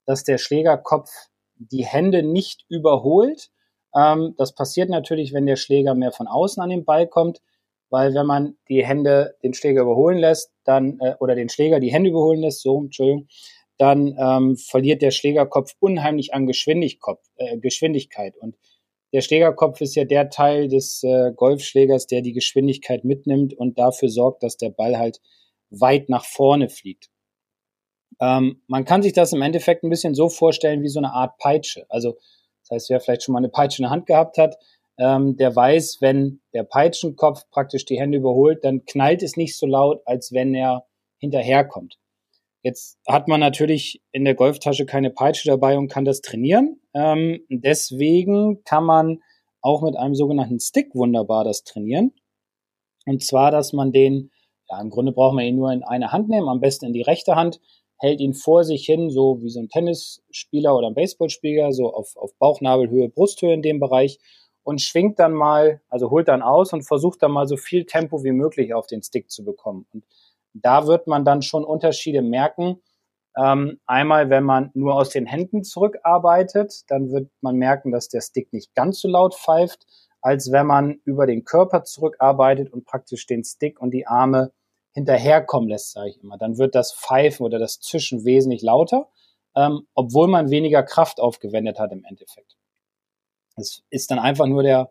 dass 0.07 0.23
der 0.23 0.39
Schlägerkopf 0.39 1.11
die 1.57 1.85
Hände 1.85 2.23
nicht 2.23 2.65
überholt. 2.67 3.51
Ähm, 3.95 4.33
das 4.39 4.55
passiert 4.55 4.89
natürlich, 4.89 5.31
wenn 5.31 5.45
der 5.45 5.57
Schläger 5.57 5.93
mehr 5.93 6.11
von 6.11 6.27
außen 6.27 6.61
an 6.61 6.71
den 6.71 6.85
Ball 6.85 7.05
kommt, 7.05 7.43
weil 7.91 8.15
wenn 8.15 8.25
man 8.25 8.57
die 8.67 8.83
Hände 8.83 9.35
den 9.43 9.53
Schläger 9.53 9.83
überholen 9.83 10.17
lässt, 10.17 10.51
dann 10.63 10.99
äh, 11.01 11.13
oder 11.19 11.35
den 11.35 11.49
Schläger 11.49 11.79
die 11.79 11.93
Hände 11.93 12.09
überholen 12.09 12.41
lässt, 12.41 12.61
so 12.61 12.79
Entschuldigung, 12.79 13.27
dann 13.77 14.15
ähm, 14.17 14.57
verliert 14.57 15.01
der 15.01 15.11
Schlägerkopf 15.11 15.75
unheimlich 15.79 16.33
an 16.33 16.45
Geschwindigkeit, 16.45 17.17
äh, 17.35 17.57
Geschwindigkeit. 17.57 18.35
Und 18.37 18.55
der 19.13 19.21
Schlägerkopf 19.21 19.81
ist 19.81 19.95
ja 19.95 20.05
der 20.05 20.29
Teil 20.29 20.67
des 20.67 21.03
äh, 21.03 21.31
Golfschlägers, 21.35 22.07
der 22.07 22.21
die 22.21 22.33
Geschwindigkeit 22.33 23.03
mitnimmt 23.03 23.53
und 23.53 23.77
dafür 23.77 24.09
sorgt, 24.09 24.43
dass 24.43 24.57
der 24.57 24.69
Ball 24.69 24.97
halt 24.97 25.21
weit 25.69 26.09
nach 26.09 26.25
vorne 26.25 26.69
fliegt. 26.69 27.09
Ähm, 28.19 28.61
man 28.67 28.85
kann 28.85 29.01
sich 29.01 29.13
das 29.13 29.33
im 29.33 29.41
Endeffekt 29.41 29.83
ein 29.83 29.89
bisschen 29.89 30.15
so 30.15 30.29
vorstellen 30.29 30.83
wie 30.83 30.89
so 30.89 30.99
eine 30.99 31.13
Art 31.13 31.37
Peitsche. 31.37 31.85
Also 31.89 32.17
das 32.61 32.71
heißt, 32.71 32.89
wer 32.89 32.99
vielleicht 32.99 33.23
schon 33.23 33.33
mal 33.33 33.39
eine 33.39 33.49
Peitsche 33.49 33.79
in 33.79 33.83
der 33.83 33.91
Hand 33.91 34.05
gehabt 34.05 34.37
hat, 34.37 34.57
ähm, 34.97 35.35
der 35.35 35.55
weiß, 35.55 35.97
wenn 35.99 36.41
der 36.53 36.63
Peitschenkopf 36.63 37.49
praktisch 37.49 37.85
die 37.85 37.99
Hände 37.99 38.17
überholt, 38.17 38.63
dann 38.63 38.85
knallt 38.85 39.21
es 39.21 39.35
nicht 39.35 39.57
so 39.57 39.65
laut, 39.65 40.01
als 40.05 40.31
wenn 40.31 40.53
er 40.53 40.85
hinterherkommt. 41.17 41.97
Jetzt 42.65 42.97
hat 43.07 43.27
man 43.27 43.39
natürlich 43.39 44.01
in 44.11 44.25
der 44.25 44.33
Golftasche 44.33 44.87
keine 44.87 45.11
Peitsche 45.11 45.47
dabei 45.47 45.77
und 45.77 45.87
kann 45.87 46.03
das 46.03 46.21
trainieren. 46.21 46.81
Ähm, 46.95 47.41
deswegen 47.49 48.63
kann 48.63 48.83
man 48.83 49.19
auch 49.61 49.83
mit 49.83 49.95
einem 49.95 50.15
sogenannten 50.15 50.59
Stick 50.59 50.95
wunderbar 50.95 51.43
das 51.43 51.63
trainieren. 51.63 52.13
Und 53.05 53.23
zwar, 53.23 53.51
dass 53.51 53.71
man 53.71 53.91
den 53.91 54.31
ja, 54.67 54.81
im 54.81 54.89
Grunde 54.89 55.11
braucht 55.11 55.35
man 55.35 55.45
ihn 55.45 55.57
nur 55.57 55.71
in 55.71 55.83
eine 55.83 56.11
Hand 56.11 56.27
nehmen, 56.27 56.49
am 56.49 56.59
besten 56.59 56.85
in 56.85 56.93
die 56.93 57.03
rechte 57.03 57.35
Hand, 57.35 57.61
hält 57.99 58.19
ihn 58.19 58.33
vor 58.33 58.63
sich 58.63 58.83
hin, 58.83 59.11
so 59.11 59.43
wie 59.43 59.49
so 59.49 59.59
ein 59.59 59.69
Tennisspieler 59.69 60.75
oder 60.75 60.87
ein 60.87 60.95
Baseballspieler, 60.95 61.71
so 61.71 61.93
auf, 61.93 62.15
auf 62.15 62.35
Bauchnabelhöhe, 62.39 63.09
Brusthöhe 63.09 63.53
in 63.53 63.61
dem 63.61 63.79
Bereich 63.79 64.17
und 64.63 64.81
schwingt 64.81 65.19
dann 65.19 65.33
mal, 65.33 65.81
also 65.87 66.09
holt 66.09 66.27
dann 66.27 66.41
aus 66.41 66.73
und 66.73 66.81
versucht 66.81 67.21
dann 67.21 67.31
mal 67.31 67.47
so 67.47 67.57
viel 67.57 67.85
Tempo 67.85 68.23
wie 68.23 68.31
möglich 68.31 68.73
auf 68.73 68.87
den 68.87 69.03
Stick 69.03 69.29
zu 69.29 69.45
bekommen. 69.45 69.85
Und 69.93 70.03
da 70.63 70.87
wird 70.87 71.07
man 71.07 71.25
dann 71.25 71.41
schon 71.41 71.63
Unterschiede 71.63 72.21
merken. 72.21 72.81
Ähm, 73.37 73.79
einmal, 73.85 74.29
wenn 74.29 74.43
man 74.43 74.71
nur 74.73 74.95
aus 74.95 75.09
den 75.09 75.25
Händen 75.25 75.63
zurückarbeitet, 75.63 76.83
dann 76.87 77.11
wird 77.11 77.29
man 77.41 77.57
merken, 77.57 77.91
dass 77.91 78.07
der 78.07 78.21
Stick 78.21 78.53
nicht 78.53 78.73
ganz 78.75 79.01
so 79.01 79.07
laut 79.07 79.35
pfeift 79.35 79.85
als 80.25 80.51
wenn 80.51 80.65
man 80.65 80.99
über 81.03 81.27
den 81.27 81.43
Körper 81.43 81.83
zurückarbeitet 81.83 82.73
und 82.73 82.83
praktisch 82.83 83.27
den 83.27 83.43
Stick 83.43 83.79
und 83.79 83.91
die 83.91 84.07
Arme 84.07 84.51
hinterherkommen 84.91 85.69
lässt, 85.69 85.91
sage 85.91 86.09
ich 86.09 86.23
immer. 86.23 86.39
Dann 86.39 86.57
wird 86.57 86.73
das 86.73 86.95
Pfeifen 86.95 87.45
oder 87.45 87.59
das 87.59 87.79
Zischen 87.79 88.25
wesentlich 88.25 88.63
lauter, 88.63 89.07
ähm, 89.55 89.85
obwohl 89.93 90.27
man 90.27 90.49
weniger 90.49 90.81
Kraft 90.81 91.19
aufgewendet 91.19 91.77
hat 91.77 91.91
im 91.91 92.03
Endeffekt. 92.05 92.57
Es 93.55 93.83
ist 93.91 94.09
dann 94.09 94.17
einfach 94.17 94.47
nur 94.47 94.63
der 94.63 94.89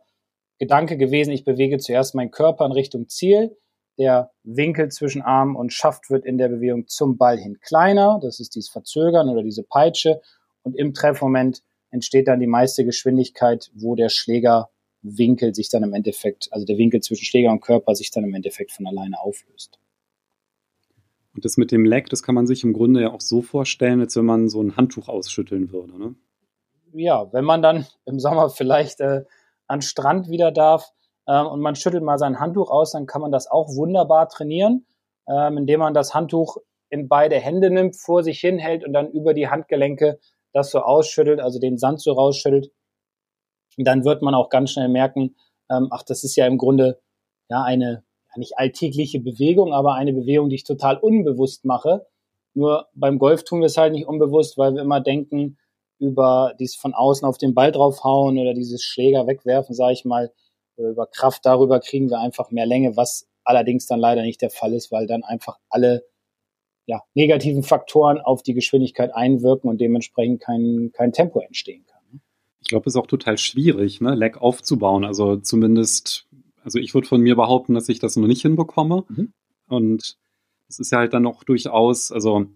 Gedanke 0.61 0.97
gewesen, 0.97 1.33
ich 1.33 1.45
bewege 1.45 1.79
zuerst 1.79 2.15
meinen 2.15 2.31
Körper 2.31 2.65
in 2.67 2.71
Richtung 2.71 3.09
Ziel. 3.09 3.57
Der 3.99 4.31
Winkel 4.43 4.91
zwischen 4.91 5.23
Arm 5.23 5.55
und 5.55 5.73
Schaft 5.73 6.11
wird 6.11 6.25
in 6.25 6.39
der 6.39 6.49
Bewegung 6.49 6.89
zum 6.89 7.17
Ball 7.17 7.39
hin 7.39 7.59
kleiner. 7.61 8.19
Das 8.23 8.41
ist 8.41 8.55
dieses 8.57 8.69
Verzögern 8.69 9.29
oder 9.29 9.43
diese 9.43 9.63
Peitsche. 9.63 10.21
Und 10.63 10.75
im 10.77 10.95
Treffmoment 10.95 11.63
entsteht 11.91 12.27
dann 12.27 12.41
die 12.41 12.49
meiste 12.49 12.85
Geschwindigkeit, 12.85 13.71
wo 13.75 13.95
der 13.95 14.09
Schläger 14.09 14.71
Winkel 15.03 15.55
sich 15.55 15.69
dann 15.69 15.83
im 15.83 15.93
Endeffekt, 15.93 16.49
also 16.51 16.65
der 16.65 16.79
Winkel 16.79 17.01
zwischen 17.01 17.25
Schläger 17.25 17.51
und 17.51 17.61
Körper 17.61 17.95
sich 17.95 18.11
dann 18.11 18.25
im 18.25 18.35
Endeffekt 18.35 18.73
von 18.73 18.87
alleine 18.87 19.21
auflöst. 19.21 19.79
Und 21.35 21.45
das 21.45 21.57
mit 21.57 21.73
dem 21.73 21.85
Leck, 21.85 22.09
das 22.11 22.23
kann 22.23 22.35
man 22.35 22.47
sich 22.47 22.65
im 22.65 22.73
Grunde 22.73 23.03
ja 23.03 23.13
auch 23.13 23.21
so 23.21 23.43
vorstellen, 23.43 24.01
als 24.01 24.17
wenn 24.17 24.25
man 24.25 24.49
so 24.49 24.63
ein 24.63 24.77
Handtuch 24.77 25.09
ausschütteln 25.09 25.73
würde, 25.73 25.99
ne? 25.99 26.15
Ja, 26.93 27.33
wenn 27.33 27.45
man 27.45 27.61
dann 27.61 27.87
im 28.05 28.21
Sommer 28.21 28.49
vielleicht 28.51 29.01
äh, 29.01 29.25
an 29.67 29.83
Strand 29.83 30.29
wieder 30.29 30.53
darf 30.53 30.93
äh, 31.27 31.43
und 31.43 31.61
man 31.61 31.75
schüttelt 31.75 32.03
mal 32.03 32.19
sein 32.19 32.41
Handtuch 32.41 32.71
aus, 32.71 32.93
dann 32.93 33.07
kann 33.07 33.23
man 33.23 33.33
das 33.33 33.51
auch 33.51 33.69
wunderbar 33.69 34.29
trainieren, 34.29 34.87
äh, 35.27 35.49
indem 35.49 35.81
man 35.81 35.95
das 35.95 36.15
Handtuch 36.15 36.59
in 36.91 37.09
beide 37.09 37.37
Hände 37.37 37.71
nimmt, 37.71 37.97
vor 37.97 38.23
sich 38.23 38.41
hinhält 38.41 38.85
und 38.85 38.93
dann 38.93 39.11
über 39.11 39.35
die 39.35 39.49
Handgelenke 39.49 40.19
das 40.53 40.71
so 40.71 40.81
ausschüttelt, 40.81 41.41
also 41.41 41.59
den 41.59 41.79
Sand 41.79 42.01
so 42.01 42.13
rausschüttelt, 42.13 42.71
dann 43.77 44.05
wird 44.05 44.23
man 44.23 44.35
auch 44.35 44.49
ganz 44.49 44.71
schnell 44.71 44.89
merken, 44.89 45.35
ähm, 45.71 45.89
ach, 45.91 46.05
das 46.05 46.23
ist 46.23 46.37
ja 46.37 46.47
im 46.47 46.59
Grunde 46.59 47.01
ja 47.49 47.63
eine 47.63 48.05
nicht 48.37 48.59
alltägliche 48.59 49.21
Bewegung, 49.21 49.73
aber 49.73 49.95
eine 49.95 50.13
Bewegung, 50.13 50.49
die 50.49 50.57
ich 50.57 50.65
total 50.65 50.99
unbewusst 50.99 51.65
mache. 51.65 52.07
Nur 52.53 52.89
beim 52.95 53.19
Golf 53.19 53.45
tun 53.45 53.61
wir 53.61 53.67
es 53.67 53.77
halt 53.77 53.93
nicht 53.93 54.07
unbewusst, 54.07 54.59
weil 54.59 54.75
wir 54.75 54.83
immer 54.83 55.01
denken, 55.01 55.59
über 55.99 56.55
dies 56.59 56.75
von 56.75 56.95
außen 56.95 57.27
auf 57.27 57.39
den 57.39 57.55
Ball 57.55 57.73
draufhauen 57.73 58.39
oder 58.39 58.55
dieses 58.55 58.83
Schläger 58.83 59.27
wegwerfen, 59.27 59.75
sage 59.75 59.93
ich 59.93 60.05
mal, 60.05 60.33
oder 60.77 60.91
über 60.91 61.07
Kraft 61.07 61.45
darüber 61.47 61.81
kriegen 61.81 62.11
wir 62.11 62.21
einfach 62.21 62.51
mehr 62.51 62.67
Länge, 62.67 62.97
was 62.97 63.29
allerdings 63.45 63.87
dann 63.87 64.01
leider 64.01 64.23
nicht 64.23 64.43
der 64.43 64.51
Fall 64.51 64.73
ist, 64.75 64.91
weil 64.91 65.07
dann 65.07 65.23
einfach 65.23 65.59
alle 65.69 66.05
ja, 66.87 67.03
negativen 67.15 67.63
Faktoren 67.63 68.21
auf 68.21 68.43
die 68.43 68.55
Geschwindigkeit 68.55 69.15
einwirken 69.15 69.71
und 69.71 69.81
dementsprechend 69.81 70.41
kein, 70.41 70.91
kein 70.93 71.13
Tempo 71.13 71.41
entstehen 71.41 71.85
kann. 71.87 72.21
Ich 72.61 72.69
glaube, 72.69 72.89
es 72.89 72.95
ist 72.95 73.01
auch 73.01 73.07
total 73.07 73.39
schwierig, 73.39 74.01
ne, 74.01 74.15
Lag 74.15 74.39
aufzubauen. 74.39 75.05
Also 75.05 75.37
zumindest, 75.37 76.27
also 76.63 76.79
ich 76.79 76.95
würde 76.95 77.07
von 77.07 77.21
mir 77.21 77.37
behaupten, 77.37 77.75
dass 77.75 77.89
ich 77.89 77.99
das 77.99 78.17
noch 78.17 78.27
nicht 78.27 78.43
hinbekomme. 78.43 79.05
Mhm. 79.09 79.33
Und 79.69 80.17
es 80.69 80.79
ist 80.79 80.93
ja 80.93 80.99
halt 80.99 81.15
dann 81.15 81.27
auch 81.27 81.45
durchaus, 81.45 82.11
also 82.11 82.47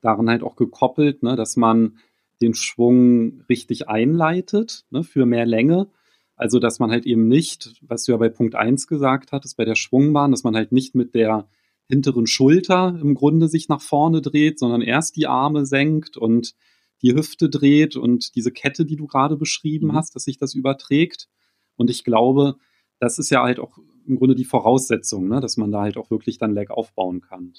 daran 0.00 0.28
halt 0.28 0.42
auch 0.42 0.56
gekoppelt, 0.56 1.22
ne, 1.22 1.36
dass 1.36 1.56
man 1.56 1.98
den 2.40 2.54
Schwung 2.54 3.42
richtig 3.48 3.88
einleitet 3.88 4.84
ne, 4.90 5.04
für 5.04 5.26
mehr 5.26 5.46
Länge. 5.46 5.88
Also, 6.36 6.58
dass 6.58 6.78
man 6.78 6.90
halt 6.90 7.06
eben 7.06 7.28
nicht, 7.28 7.74
was 7.82 8.04
du 8.04 8.12
ja 8.12 8.18
bei 8.18 8.28
Punkt 8.28 8.54
1 8.54 8.86
gesagt 8.86 9.32
hattest, 9.32 9.56
bei 9.56 9.64
der 9.64 9.74
Schwungbahn, 9.74 10.30
dass 10.30 10.44
man 10.44 10.56
halt 10.56 10.72
nicht 10.72 10.94
mit 10.94 11.14
der 11.14 11.48
hinteren 11.88 12.26
Schulter 12.26 12.98
im 13.00 13.14
Grunde 13.14 13.48
sich 13.48 13.68
nach 13.68 13.80
vorne 13.80 14.22
dreht, 14.22 14.58
sondern 14.58 14.80
erst 14.80 15.16
die 15.16 15.26
Arme 15.26 15.66
senkt 15.66 16.16
und 16.16 16.54
die 17.02 17.14
Hüfte 17.14 17.50
dreht 17.50 17.96
und 17.96 18.34
diese 18.34 18.52
Kette, 18.52 18.84
die 18.86 18.96
du 18.96 19.06
gerade 19.06 19.36
beschrieben 19.36 19.88
mhm. 19.88 19.94
hast, 19.94 20.14
dass 20.14 20.24
sich 20.24 20.38
das 20.38 20.54
überträgt. 20.54 21.28
Und 21.76 21.90
ich 21.90 22.04
glaube, 22.04 22.56
das 22.98 23.18
ist 23.18 23.30
ja 23.30 23.42
halt 23.42 23.58
auch 23.58 23.78
im 24.06 24.16
Grunde 24.16 24.34
die 24.34 24.44
Voraussetzung, 24.44 25.28
ne, 25.28 25.40
dass 25.40 25.56
man 25.56 25.70
da 25.70 25.82
halt 25.82 25.96
auch 25.96 26.10
wirklich 26.10 26.38
dann 26.38 26.54
Leg 26.54 26.70
aufbauen 26.70 27.20
kann. 27.20 27.52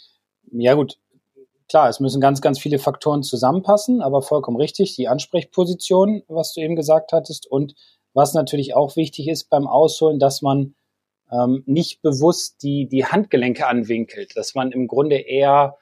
Ja 0.51 0.73
gut, 0.73 0.99
klar, 1.69 1.89
es 1.89 1.99
müssen 1.99 2.21
ganz, 2.21 2.41
ganz 2.41 2.59
viele 2.59 2.79
Faktoren 2.79 3.23
zusammenpassen, 3.23 4.01
aber 4.01 4.21
vollkommen 4.21 4.57
richtig, 4.57 4.95
die 4.95 5.07
Ansprechposition, 5.07 6.23
was 6.27 6.53
du 6.53 6.61
eben 6.61 6.75
gesagt 6.75 7.11
hattest 7.13 7.49
und 7.49 7.75
was 8.13 8.33
natürlich 8.33 8.75
auch 8.75 8.95
wichtig 8.95 9.27
ist 9.27 9.49
beim 9.49 9.67
Ausholen, 9.67 10.19
dass 10.19 10.41
man 10.41 10.75
ähm, 11.31 11.63
nicht 11.65 12.01
bewusst 12.01 12.61
die, 12.63 12.87
die 12.87 13.05
Handgelenke 13.05 13.67
anwinkelt, 13.67 14.35
dass 14.37 14.55
man 14.55 14.71
im 14.71 14.87
Grunde 14.87 15.17
eher 15.17 15.77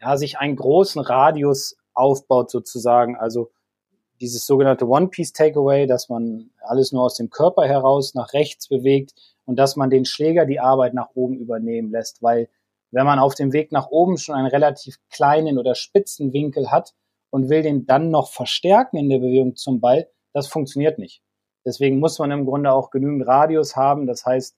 ja, 0.00 0.16
sich 0.16 0.38
einen 0.38 0.56
großen 0.56 1.00
Radius 1.00 1.76
aufbaut 1.94 2.50
sozusagen, 2.50 3.16
also 3.16 3.50
dieses 4.20 4.46
sogenannte 4.46 4.88
One-Piece-Takeaway, 4.88 5.86
dass 5.86 6.08
man 6.08 6.50
alles 6.60 6.92
nur 6.92 7.04
aus 7.04 7.14
dem 7.14 7.30
Körper 7.30 7.66
heraus 7.66 8.14
nach 8.14 8.32
rechts 8.32 8.68
bewegt 8.68 9.14
und 9.44 9.56
dass 9.56 9.76
man 9.76 9.90
den 9.90 10.04
Schläger 10.04 10.44
die 10.44 10.60
Arbeit 10.60 10.94
nach 10.94 11.10
oben 11.14 11.38
übernehmen 11.38 11.90
lässt, 11.90 12.22
weil 12.22 12.48
wenn 12.90 13.06
man 13.06 13.18
auf 13.18 13.34
dem 13.34 13.52
Weg 13.52 13.70
nach 13.70 13.88
oben 13.90 14.16
schon 14.16 14.34
einen 14.34 14.46
relativ 14.46 14.96
kleinen 15.10 15.58
oder 15.58 15.74
spitzen 15.74 16.32
Winkel 16.32 16.70
hat 16.70 16.94
und 17.30 17.48
will 17.48 17.62
den 17.62 17.86
dann 17.86 18.10
noch 18.10 18.30
verstärken 18.30 18.96
in 18.96 19.08
der 19.08 19.18
Bewegung 19.18 19.56
zum 19.56 19.80
Ball, 19.80 20.08
das 20.32 20.48
funktioniert 20.48 20.98
nicht. 20.98 21.22
Deswegen 21.68 21.98
muss 21.98 22.18
man 22.18 22.30
im 22.30 22.46
Grunde 22.46 22.72
auch 22.72 22.88
genügend 22.88 23.26
Radius 23.26 23.76
haben. 23.76 24.06
Das 24.06 24.24
heißt, 24.24 24.56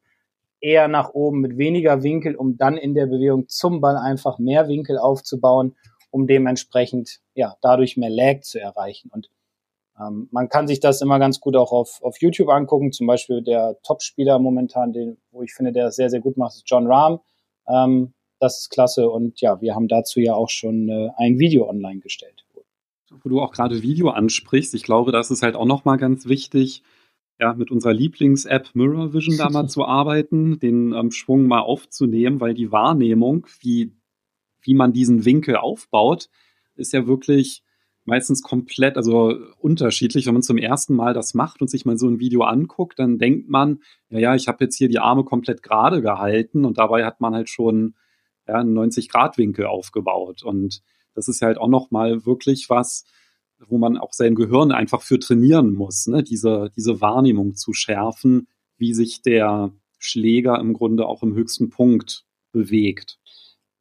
eher 0.61 0.87
nach 0.87 1.11
oben 1.13 1.41
mit 1.41 1.59
weniger 1.59 2.05
Winkel, 2.05 2.37
um 2.37 2.57
dann 2.57 2.77
in 2.77 2.95
der 2.95 3.07
Bewegung 3.07 3.49
zum 3.49 3.81
Ball 3.81 3.97
einfach 3.97 4.39
mehr 4.39 4.69
Winkel 4.69 4.97
aufzubauen, 4.97 5.75
um 6.13 6.29
dementsprechend 6.29 7.19
ja 7.35 7.57
dadurch 7.63 7.97
mehr 7.97 8.11
Lag 8.11 8.43
zu 8.43 8.61
erreichen. 8.61 9.11
Und 9.13 9.29
ähm, 9.99 10.29
man 10.31 10.49
kann 10.49 10.69
sich 10.69 10.79
das 10.79 11.03
immer 11.03 11.19
ganz 11.19 11.41
gut 11.41 11.57
auch 11.57 11.73
auf, 11.73 12.01
auf 12.01 12.21
YouTube 12.21 12.49
angucken. 12.49 12.93
Zum 12.93 13.09
Beispiel 13.09 13.43
der 13.43 13.77
Topspieler 13.83 14.39
momentan, 14.39 14.93
den, 14.93 15.17
wo 15.33 15.43
ich 15.43 15.53
finde, 15.53 15.73
der 15.73 15.87
das 15.87 15.97
sehr, 15.97 16.11
sehr 16.11 16.21
gut 16.21 16.37
macht, 16.37 16.55
ist 16.55 16.71
John 16.71 16.87
Rahm. 16.87 17.19
Ähm, 17.67 18.15
das 18.39 18.61
ist 18.61 18.71
klasse. 18.71 19.11
Und 19.11 19.41
ja, 19.41 19.61
wir 19.61 19.75
haben 19.75 19.89
dazu 19.89 20.21
ja 20.21 20.35
auch 20.35 20.49
schon 20.49 20.89
äh, 20.89 21.11
ein 21.17 21.41
Video 21.41 21.69
online 21.69 21.99
gestellt. 21.99 22.45
Wo 23.23 23.29
du 23.29 23.41
auch 23.41 23.51
gerade 23.51 23.83
Video 23.83 24.11
ansprichst, 24.11 24.73
ich 24.75 24.85
glaube, 24.85 25.11
das 25.11 25.33
ist 25.33 25.43
halt 25.43 25.57
auch 25.57 25.65
nochmal 25.65 25.99
ganz 25.99 26.27
wichtig, 26.27 26.85
ja, 27.41 27.55
mit 27.55 27.71
unserer 27.71 27.95
Lieblings-App 27.95 28.71
Mirror 28.75 29.15
Vision 29.15 29.39
da 29.39 29.49
mal 29.49 29.67
zu 29.69 29.85
arbeiten, 29.85 30.59
den 30.61 30.93
ähm, 30.93 31.11
Schwung 31.11 31.47
mal 31.47 31.61
aufzunehmen, 31.61 32.39
weil 32.41 32.53
die 32.53 32.71
Wahrnehmung, 32.71 33.47
wie, 33.61 33.93
wie 34.61 34.75
man 34.75 34.93
diesen 34.93 35.25
Winkel 35.25 35.57
aufbaut, 35.57 36.29
ist 36.77 36.93
ja 36.93 37.07
wirklich 37.07 37.63
meistens 38.05 38.43
komplett, 38.43 38.97
also 38.97 39.35
unterschiedlich. 39.59 40.27
Wenn 40.27 40.35
man 40.35 40.43
zum 40.43 40.59
ersten 40.59 40.95
Mal 40.95 41.15
das 41.15 41.33
macht 41.33 41.63
und 41.63 41.69
sich 41.69 41.87
mal 41.87 41.97
so 41.97 42.09
ein 42.09 42.21
Video 42.21 42.43
anguckt, 42.43 42.99
dann 42.99 43.19
denkt 43.19 43.49
man, 43.49 43.81
ja, 44.11 44.19
ja, 44.19 44.35
ich 44.35 44.47
habe 44.47 44.65
jetzt 44.65 44.77
hier 44.77 44.89
die 44.89 44.99
Arme 44.99 45.25
komplett 45.25 45.63
gerade 45.63 46.03
gehalten 46.03 46.65
und 46.67 46.77
dabei 46.77 47.07
hat 47.07 47.21
man 47.21 47.35
halt 47.35 47.49
schon 47.49 47.95
ja, 48.47 48.57
einen 48.57 48.77
90-Grad-Winkel 48.77 49.65
aufgebaut. 49.65 50.43
Und 50.43 50.83
das 51.15 51.29
ist 51.29 51.41
halt 51.41 51.57
auch 51.57 51.69
nochmal 51.69 52.27
wirklich 52.27 52.69
was, 52.69 53.05
wo 53.69 53.79
man 53.79 53.99
auch 53.99 54.13
sein 54.13 54.35
Gehirn 54.35 54.73
einfach 54.73 55.03
für 55.03 55.19
trainieren 55.19 55.75
muss, 55.75 56.07
ne? 56.07 56.23
diese, 56.23 56.71
diese 56.77 57.01
Wahrnehmung 57.01 57.55
zu 57.55 57.73
schärfen, 57.73 58.49
wie 58.79 58.95
sich 58.95 59.23
der 59.23 59.73
Schläger 59.99 60.59
im 60.59 60.73
Grunde 60.73 61.07
auch 61.07 61.23
im 61.23 61.35
höchsten 61.35 61.71
Punkt 61.71 62.25
bewegt. 62.53 63.19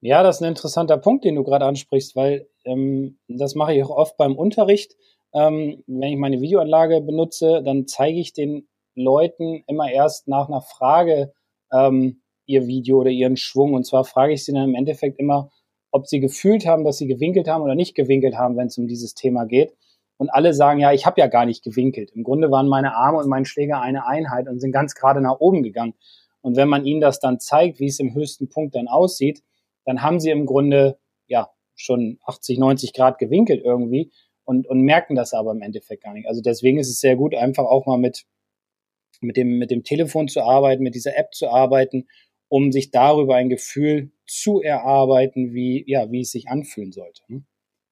Ja, 0.01 0.23
das 0.23 0.37
ist 0.37 0.41
ein 0.41 0.49
interessanter 0.49 0.97
Punkt, 0.97 1.25
den 1.25 1.35
du 1.35 1.43
gerade 1.43 1.65
ansprichst, 1.65 2.15
weil 2.15 2.47
ähm, 2.65 3.17
das 3.27 3.55
mache 3.55 3.73
ich 3.73 3.83
auch 3.83 3.89
oft 3.89 4.17
beim 4.17 4.35
Unterricht. 4.35 4.95
Ähm, 5.33 5.83
wenn 5.87 6.13
ich 6.13 6.17
meine 6.17 6.41
Videoanlage 6.41 7.01
benutze, 7.01 7.61
dann 7.63 7.87
zeige 7.87 8.19
ich 8.19 8.33
den 8.33 8.67
Leuten 8.95 9.63
immer 9.67 9.91
erst 9.91 10.27
nach 10.27 10.47
einer 10.47 10.61
Frage 10.61 11.33
ähm, 11.71 12.21
ihr 12.45 12.67
Video 12.67 12.99
oder 12.99 13.11
ihren 13.11 13.37
Schwung. 13.37 13.73
Und 13.73 13.85
zwar 13.85 14.05
frage 14.05 14.33
ich 14.33 14.43
sie 14.43 14.53
dann 14.53 14.69
im 14.69 14.75
Endeffekt 14.75 15.19
immer, 15.19 15.51
ob 15.91 16.07
sie 16.07 16.19
gefühlt 16.19 16.65
haben, 16.65 16.83
dass 16.83 16.97
sie 16.97 17.07
gewinkelt 17.07 17.47
haben 17.47 17.63
oder 17.63 17.75
nicht 17.75 17.95
gewinkelt 17.95 18.35
haben, 18.35 18.57
wenn 18.57 18.67
es 18.67 18.77
um 18.77 18.87
dieses 18.87 19.13
Thema 19.13 19.45
geht. 19.45 19.75
Und 20.17 20.29
alle 20.29 20.53
sagen, 20.53 20.79
ja, 20.79 20.91
ich 20.91 21.05
habe 21.05 21.19
ja 21.21 21.27
gar 21.27 21.45
nicht 21.45 21.63
gewinkelt. 21.63 22.11
Im 22.11 22.23
Grunde 22.23 22.51
waren 22.51 22.67
meine 22.67 22.95
Arme 22.95 23.19
und 23.19 23.29
mein 23.29 23.45
Schläger 23.45 23.81
eine 23.81 24.05
Einheit 24.05 24.47
und 24.47 24.59
sind 24.59 24.71
ganz 24.71 24.93
gerade 24.93 25.21
nach 25.21 25.39
oben 25.39 25.63
gegangen. 25.63 25.93
Und 26.41 26.57
wenn 26.57 26.67
man 26.67 26.85
ihnen 26.85 27.01
das 27.01 27.19
dann 27.19 27.39
zeigt, 27.39 27.79
wie 27.79 27.87
es 27.87 27.99
im 27.99 28.13
höchsten 28.13 28.49
Punkt 28.49 28.75
dann 28.75 28.87
aussieht, 28.87 29.43
dann 29.85 30.01
haben 30.01 30.19
sie 30.19 30.29
im 30.29 30.45
Grunde 30.45 30.97
ja 31.27 31.49
schon 31.75 32.19
80, 32.25 32.59
90 32.59 32.93
Grad 32.93 33.17
gewinkelt 33.17 33.61
irgendwie 33.63 34.11
und, 34.43 34.67
und 34.67 34.81
merken 34.81 35.15
das 35.15 35.33
aber 35.33 35.51
im 35.51 35.61
Endeffekt 35.61 36.03
gar 36.03 36.13
nicht. 36.13 36.27
Also 36.27 36.41
deswegen 36.41 36.79
ist 36.79 36.89
es 36.89 36.99
sehr 36.99 37.15
gut, 37.15 37.33
einfach 37.33 37.65
auch 37.65 37.85
mal 37.85 37.97
mit, 37.97 38.25
mit, 39.21 39.37
dem, 39.37 39.57
mit 39.57 39.71
dem 39.71 39.83
Telefon 39.83 40.27
zu 40.27 40.41
arbeiten, 40.41 40.83
mit 40.83 40.95
dieser 40.95 41.17
App 41.17 41.33
zu 41.33 41.49
arbeiten 41.49 42.07
um 42.49 42.71
sich 42.71 42.91
darüber 42.91 43.35
ein 43.35 43.49
Gefühl 43.49 44.11
zu 44.29 44.61
erarbeiten, 44.61 45.53
wie, 45.53 45.83
ja, 45.87 46.11
wie 46.11 46.21
es 46.21 46.31
sich 46.31 46.47
anfühlen 46.47 46.91
sollte. 46.91 47.21
Ne? 47.27 47.43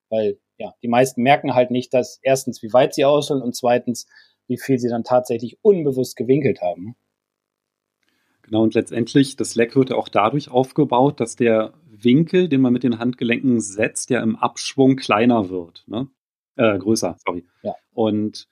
Weil, 0.10 0.40
ja, 0.58 0.74
die 0.82 0.88
meisten 0.88 1.22
merken 1.22 1.54
halt 1.54 1.72
nicht, 1.72 1.94
dass 1.94 2.20
erstens, 2.22 2.62
wie 2.64 2.74
weit 2.74 2.94
sie 2.94 3.06
ausholen 3.06 3.42
und 3.42 3.56
zweitens, 3.56 4.08
wie 4.48 4.58
viel 4.58 4.80
sie 4.80 4.90
dann 4.90 5.04
tatsächlich 5.04 5.58
unbewusst 5.62 6.16
gewinkelt 6.16 6.62
haben. 6.62 6.86
Ne? 6.86 6.96
Genau, 8.44 8.64
und 8.64 8.76
letztendlich, 8.76 9.36
das 9.36 9.56
Leck 9.56 9.76
wird 9.76 9.90
ja 9.90 9.98
auch 9.98 10.08
dadurch 10.08 10.50
aufgebaut, 10.50 11.20
dass 11.20 11.36
der 11.36 11.74
Winkel, 11.86 12.48
den 12.48 12.62
man 12.62 12.72
mit 12.72 12.84
den 12.84 12.98
Handgelenken 12.98 13.60
setzt, 13.60 14.10
ja 14.10 14.22
im 14.22 14.38
Abschwung 14.38 14.96
kleiner 14.96 15.50
wird. 15.50 15.84
Ne? 15.88 16.08
Äh, 16.56 16.78
größer, 16.78 17.18
sorry. 17.26 17.46
Ja. 17.64 17.76
Und 17.94 18.48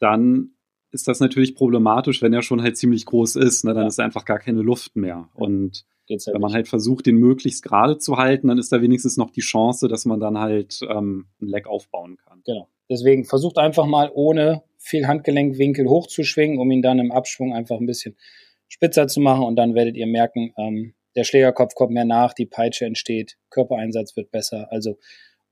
dann 0.00 0.56
ist 0.90 1.06
das 1.06 1.20
natürlich 1.20 1.54
problematisch, 1.54 2.22
wenn 2.22 2.32
er 2.32 2.42
schon 2.42 2.60
halt 2.62 2.76
ziemlich 2.76 3.06
groß 3.06 3.36
ist. 3.36 3.64
Ne? 3.64 3.72
Dann 3.72 3.84
ja. 3.84 3.88
ist 3.88 4.00
einfach 4.00 4.24
gar 4.24 4.38
keine 4.38 4.62
Luft 4.62 4.96
mehr. 4.96 5.28
Und 5.34 5.84
Geht's 6.06 6.26
wenn 6.26 6.40
man 6.40 6.52
halt 6.52 6.68
versucht, 6.68 7.06
den 7.06 7.16
möglichst 7.16 7.62
gerade 7.62 7.98
zu 7.98 8.16
halten, 8.16 8.48
dann 8.48 8.58
ist 8.58 8.72
da 8.72 8.80
wenigstens 8.80 9.16
noch 9.16 9.30
die 9.30 9.40
Chance, 9.40 9.88
dass 9.88 10.04
man 10.04 10.20
dann 10.20 10.38
halt 10.38 10.80
ähm, 10.88 11.26
ein 11.40 11.48
Leck 11.48 11.66
aufbauen 11.66 12.16
kann. 12.16 12.42
Genau. 12.44 12.68
Deswegen 12.88 13.24
versucht 13.24 13.58
einfach 13.58 13.86
mal 13.86 14.10
ohne 14.14 14.62
viel 14.78 15.06
Handgelenkwinkel 15.06 15.88
hochzuschwingen, 15.88 16.58
um 16.58 16.70
ihn 16.70 16.82
dann 16.82 17.00
im 17.00 17.10
Abschwung 17.10 17.52
einfach 17.52 17.78
ein 17.78 17.86
bisschen 17.86 18.16
spitzer 18.68 19.08
zu 19.08 19.20
machen 19.20 19.44
und 19.44 19.56
dann 19.56 19.74
werdet 19.74 19.96
ihr 19.96 20.06
merken, 20.06 20.52
ähm, 20.56 20.94
der 21.16 21.24
Schlägerkopf 21.24 21.74
kommt 21.74 21.92
mehr 21.92 22.04
nach, 22.04 22.34
die 22.34 22.46
Peitsche 22.46 22.84
entsteht, 22.84 23.36
Körpereinsatz 23.50 24.16
wird 24.16 24.30
besser. 24.30 24.70
Also 24.70 24.98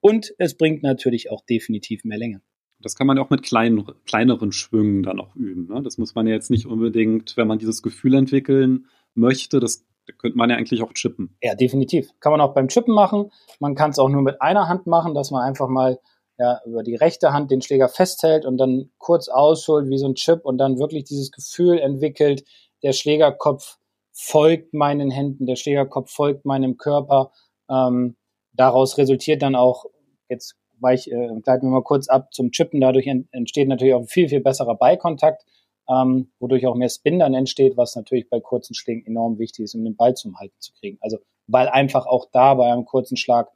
und 0.00 0.34
es 0.36 0.56
bringt 0.56 0.82
natürlich 0.82 1.30
auch 1.30 1.44
definitiv 1.46 2.04
mehr 2.04 2.18
Länge. 2.18 2.42
Das 2.78 2.94
kann 2.94 3.06
man 3.06 3.16
ja 3.16 3.22
auch 3.22 3.30
mit 3.30 3.42
kleinen, 3.42 3.86
kleineren 4.04 4.52
Schwüngen 4.52 5.02
dann 5.02 5.18
auch 5.18 5.34
üben. 5.34 5.66
Ne? 5.68 5.80
Das 5.82 5.96
muss 5.96 6.14
man 6.14 6.26
ja 6.26 6.34
jetzt 6.34 6.50
nicht 6.50 6.66
unbedingt, 6.66 7.36
wenn 7.38 7.48
man 7.48 7.58
dieses 7.58 7.82
Gefühl 7.82 8.14
entwickeln 8.14 8.86
möchte, 9.14 9.60
das 9.60 9.86
könnte 10.12 10.36
man 10.36 10.50
ja 10.50 10.56
eigentlich 10.56 10.82
auch 10.82 10.92
chippen. 10.92 11.36
Ja, 11.42 11.54
definitiv. 11.54 12.10
Kann 12.20 12.32
man 12.32 12.40
auch 12.40 12.54
beim 12.54 12.68
Chippen 12.68 12.94
machen. 12.94 13.30
Man 13.60 13.74
kann 13.74 13.90
es 13.90 13.98
auch 13.98 14.08
nur 14.08 14.22
mit 14.22 14.40
einer 14.42 14.68
Hand 14.68 14.86
machen, 14.86 15.14
dass 15.14 15.30
man 15.30 15.42
einfach 15.42 15.68
mal 15.68 15.98
ja, 16.38 16.60
über 16.66 16.82
die 16.82 16.96
rechte 16.96 17.32
Hand 17.32 17.50
den 17.50 17.62
Schläger 17.62 17.88
festhält 17.88 18.44
und 18.44 18.58
dann 18.58 18.90
kurz 18.98 19.28
ausholt 19.28 19.88
wie 19.88 19.98
so 19.98 20.06
ein 20.06 20.14
Chip 20.14 20.44
und 20.44 20.58
dann 20.58 20.78
wirklich 20.78 21.04
dieses 21.04 21.30
Gefühl 21.30 21.78
entwickelt, 21.78 22.44
der 22.82 22.92
Schlägerkopf 22.92 23.78
folgt 24.12 24.74
meinen 24.74 25.10
Händen, 25.10 25.46
der 25.46 25.56
Schlägerkopf 25.56 26.10
folgt 26.10 26.44
meinem 26.44 26.76
Körper. 26.76 27.32
Ähm, 27.70 28.16
daraus 28.52 28.98
resultiert 28.98 29.42
dann 29.42 29.54
auch 29.54 29.86
jetzt 30.28 30.56
weich, 30.80 31.08
äh, 31.08 31.28
gleiten 31.42 31.66
wir 31.66 31.70
mal 31.70 31.82
kurz 31.82 32.08
ab 32.08 32.32
zum 32.32 32.50
Chippen. 32.50 32.80
Dadurch 32.80 33.06
entsteht 33.06 33.68
natürlich 33.68 33.94
auch 33.94 34.00
ein 34.00 34.06
viel, 34.06 34.28
viel 34.28 34.40
besserer 34.40 34.76
Beikontakt, 34.76 35.44
ähm, 35.88 36.30
wodurch 36.38 36.66
auch 36.66 36.74
mehr 36.74 36.88
Spin 36.88 37.18
dann 37.18 37.34
entsteht, 37.34 37.76
was 37.76 37.96
natürlich 37.96 38.28
bei 38.28 38.40
kurzen 38.40 38.74
Schlägen 38.74 39.06
enorm 39.06 39.38
wichtig 39.38 39.64
ist, 39.64 39.74
um 39.74 39.84
den 39.84 39.96
Ball 39.96 40.14
zum 40.14 40.38
Halten 40.38 40.56
zu 40.58 40.72
kriegen. 40.74 40.98
Also 41.00 41.18
weil 41.46 41.68
einfach 41.68 42.06
auch 42.06 42.26
da 42.32 42.54
bei 42.54 42.72
einem 42.72 42.86
kurzen 42.86 43.16
Schlag 43.16 43.50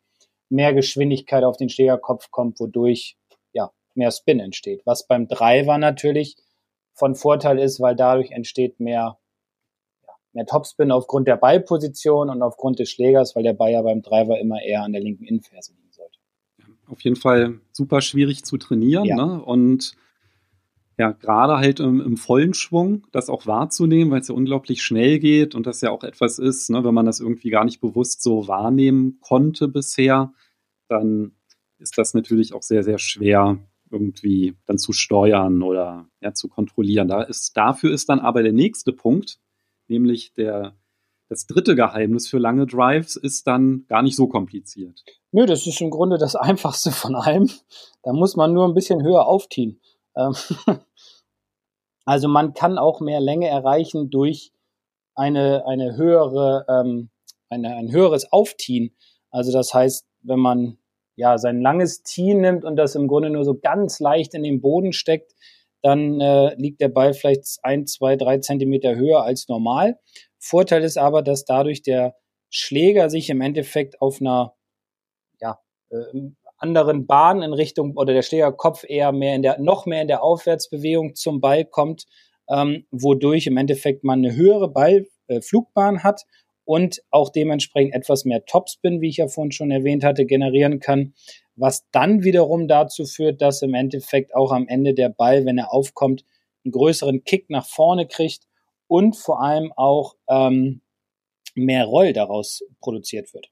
mehr 0.50 0.74
Geschwindigkeit 0.74 1.44
auf 1.44 1.56
den 1.56 1.68
Schlägerkopf 1.68 2.30
kommt, 2.30 2.60
wodurch 2.60 3.16
ja 3.52 3.70
mehr 3.94 4.10
Spin 4.10 4.40
entsteht. 4.40 4.82
Was 4.84 5.06
beim 5.06 5.28
Driver 5.28 5.78
natürlich 5.78 6.36
von 6.94 7.14
Vorteil 7.14 7.58
ist, 7.58 7.80
weil 7.80 7.96
dadurch 7.96 8.30
entsteht 8.30 8.80
mehr 8.80 9.18
mehr 10.32 10.46
Topspin 10.46 10.92
aufgrund 10.92 11.26
der 11.26 11.36
Ballposition 11.36 12.30
und 12.30 12.42
aufgrund 12.42 12.78
des 12.78 12.90
Schlägers, 12.90 13.34
weil 13.34 13.42
der 13.42 13.54
Ball 13.54 13.72
ja 13.72 13.82
beim 13.82 14.02
Driver 14.02 14.38
immer 14.38 14.62
eher 14.62 14.82
an 14.82 14.92
der 14.92 15.00
linken 15.00 15.24
Innenferse 15.24 15.72
liegen 15.72 15.90
sollte. 15.90 16.18
Auf 16.86 17.00
jeden 17.00 17.16
Fall 17.16 17.60
super 17.72 18.00
schwierig 18.00 18.44
zu 18.44 18.56
trainieren 18.56 19.04
ja. 19.04 19.16
ne? 19.16 19.42
und 19.42 19.96
ja, 20.98 21.12
gerade 21.12 21.58
halt 21.58 21.78
im, 21.78 22.00
im, 22.00 22.16
vollen 22.16 22.54
Schwung, 22.54 23.06
das 23.12 23.30
auch 23.30 23.46
wahrzunehmen, 23.46 24.10
weil 24.10 24.20
es 24.20 24.28
ja 24.28 24.34
unglaublich 24.34 24.82
schnell 24.82 25.20
geht 25.20 25.54
und 25.54 25.66
das 25.66 25.80
ja 25.80 25.90
auch 25.90 26.02
etwas 26.02 26.40
ist, 26.40 26.70
ne, 26.70 26.82
wenn 26.82 26.94
man 26.94 27.06
das 27.06 27.20
irgendwie 27.20 27.50
gar 27.50 27.64
nicht 27.64 27.80
bewusst 27.80 28.20
so 28.20 28.48
wahrnehmen 28.48 29.18
konnte 29.20 29.68
bisher, 29.68 30.32
dann 30.88 31.32
ist 31.78 31.96
das 31.98 32.14
natürlich 32.14 32.52
auch 32.52 32.62
sehr, 32.62 32.82
sehr 32.82 32.98
schwer 32.98 33.58
irgendwie 33.90 34.56
dann 34.66 34.76
zu 34.76 34.92
steuern 34.92 35.62
oder 35.62 36.08
ja, 36.20 36.34
zu 36.34 36.48
kontrollieren. 36.48 37.06
Da 37.06 37.22
ist, 37.22 37.56
dafür 37.56 37.92
ist 37.92 38.08
dann 38.08 38.18
aber 38.18 38.42
der 38.42 38.52
nächste 38.52 38.92
Punkt, 38.92 39.38
nämlich 39.86 40.34
der, 40.34 40.76
das 41.28 41.46
dritte 41.46 41.76
Geheimnis 41.76 42.26
für 42.26 42.38
lange 42.38 42.66
Drives 42.66 43.14
ist 43.14 43.46
dann 43.46 43.84
gar 43.86 44.02
nicht 44.02 44.16
so 44.16 44.26
kompliziert. 44.26 45.04
Nö, 45.30 45.46
das 45.46 45.64
ist 45.64 45.80
im 45.80 45.90
Grunde 45.90 46.18
das 46.18 46.34
einfachste 46.36 46.90
von 46.90 47.14
allem. 47.14 47.48
Da 48.02 48.12
muss 48.12 48.34
man 48.34 48.52
nur 48.52 48.66
ein 48.66 48.74
bisschen 48.74 49.04
höher 49.04 49.26
aufziehen. 49.26 49.80
Ähm, 50.16 50.34
also 52.08 52.26
man 52.26 52.54
kann 52.54 52.78
auch 52.78 53.02
mehr 53.02 53.20
Länge 53.20 53.48
erreichen 53.48 54.08
durch 54.08 54.50
eine, 55.14 55.66
eine 55.66 55.94
höhere, 55.94 56.64
ähm, 56.66 57.10
eine, 57.50 57.76
ein 57.76 57.92
höheres 57.92 58.32
Aufziehen. 58.32 58.96
Also 59.30 59.52
das 59.52 59.74
heißt, 59.74 60.06
wenn 60.22 60.38
man 60.38 60.78
ja 61.16 61.36
sein 61.36 61.60
langes 61.60 62.02
Tee 62.04 62.32
nimmt 62.32 62.64
und 62.64 62.76
das 62.76 62.94
im 62.94 63.08
Grunde 63.08 63.28
nur 63.28 63.44
so 63.44 63.58
ganz 63.58 64.00
leicht 64.00 64.32
in 64.32 64.42
den 64.42 64.62
Boden 64.62 64.94
steckt, 64.94 65.34
dann 65.82 66.18
äh, 66.22 66.54
liegt 66.54 66.80
der 66.80 66.88
Ball 66.88 67.12
vielleicht 67.12 67.58
ein, 67.62 67.86
zwei, 67.86 68.16
drei 68.16 68.38
Zentimeter 68.38 68.96
höher 68.96 69.22
als 69.22 69.46
normal. 69.48 69.98
Vorteil 70.38 70.84
ist 70.84 70.96
aber, 70.96 71.20
dass 71.20 71.44
dadurch 71.44 71.82
der 71.82 72.14
Schläger 72.48 73.10
sich 73.10 73.28
im 73.28 73.42
Endeffekt 73.42 74.00
auf 74.00 74.22
einer 74.22 74.54
ja, 75.42 75.58
äh, 75.90 76.30
anderen 76.58 77.06
Bahn 77.06 77.42
in 77.42 77.52
Richtung 77.52 77.96
oder 77.96 78.12
der 78.12 78.22
Schlägerkopf 78.22 78.84
eher 78.86 79.12
mehr 79.12 79.34
in 79.34 79.42
der 79.42 79.58
noch 79.58 79.86
mehr 79.86 80.02
in 80.02 80.08
der 80.08 80.22
Aufwärtsbewegung 80.22 81.14
zum 81.14 81.40
Ball 81.40 81.64
kommt, 81.64 82.04
ähm, 82.48 82.86
wodurch 82.90 83.46
im 83.46 83.56
Endeffekt 83.56 84.04
man 84.04 84.24
eine 84.24 84.34
höhere 84.34 84.68
Ballflugbahn 84.68 85.96
äh, 85.96 86.00
hat 86.00 86.22
und 86.64 87.00
auch 87.10 87.30
dementsprechend 87.30 87.94
etwas 87.94 88.24
mehr 88.24 88.44
Topspin, 88.44 89.00
wie 89.00 89.08
ich 89.08 89.18
ja 89.18 89.28
vorhin 89.28 89.52
schon 89.52 89.70
erwähnt 89.70 90.04
hatte, 90.04 90.26
generieren 90.26 90.80
kann, 90.80 91.14
was 91.56 91.88
dann 91.92 92.24
wiederum 92.24 92.68
dazu 92.68 93.04
führt, 93.04 93.40
dass 93.40 93.62
im 93.62 93.74
Endeffekt 93.74 94.34
auch 94.34 94.52
am 94.52 94.68
Ende 94.68 94.94
der 94.94 95.08
Ball, 95.08 95.46
wenn 95.46 95.58
er 95.58 95.72
aufkommt, 95.72 96.24
einen 96.64 96.72
größeren 96.72 97.24
Kick 97.24 97.48
nach 97.50 97.66
vorne 97.66 98.06
kriegt 98.06 98.46
und 98.86 99.16
vor 99.16 99.40
allem 99.40 99.72
auch 99.76 100.16
ähm, 100.28 100.82
mehr 101.54 101.84
Roll 101.84 102.12
daraus 102.12 102.62
produziert 102.80 103.32
wird. 103.34 103.50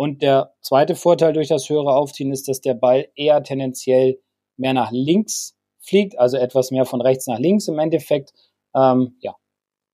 Und 0.00 0.22
der 0.22 0.54
zweite 0.62 0.94
Vorteil 0.94 1.34
durch 1.34 1.48
das 1.48 1.68
höhere 1.68 1.94
Aufziehen 1.94 2.32
ist, 2.32 2.48
dass 2.48 2.62
der 2.62 2.72
Ball 2.72 3.08
eher 3.16 3.42
tendenziell 3.42 4.18
mehr 4.56 4.72
nach 4.72 4.90
links 4.92 5.58
fliegt, 5.78 6.18
also 6.18 6.38
etwas 6.38 6.70
mehr 6.70 6.86
von 6.86 7.02
rechts 7.02 7.26
nach 7.26 7.38
links 7.38 7.68
im 7.68 7.78
Endeffekt. 7.78 8.32
Ähm, 8.74 9.18
ja, 9.20 9.36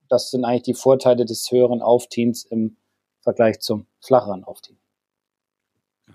das 0.09 0.31
sind 0.31 0.45
eigentlich 0.45 0.63
die 0.63 0.75
Vorteile 0.75 1.25
des 1.25 1.51
höheren 1.51 1.83
Aufziehens 1.83 2.45
im 2.45 2.77
Vergleich 3.19 3.59
zum 3.59 3.89
flacheren 3.99 4.45
Aufziehen. 4.45 4.79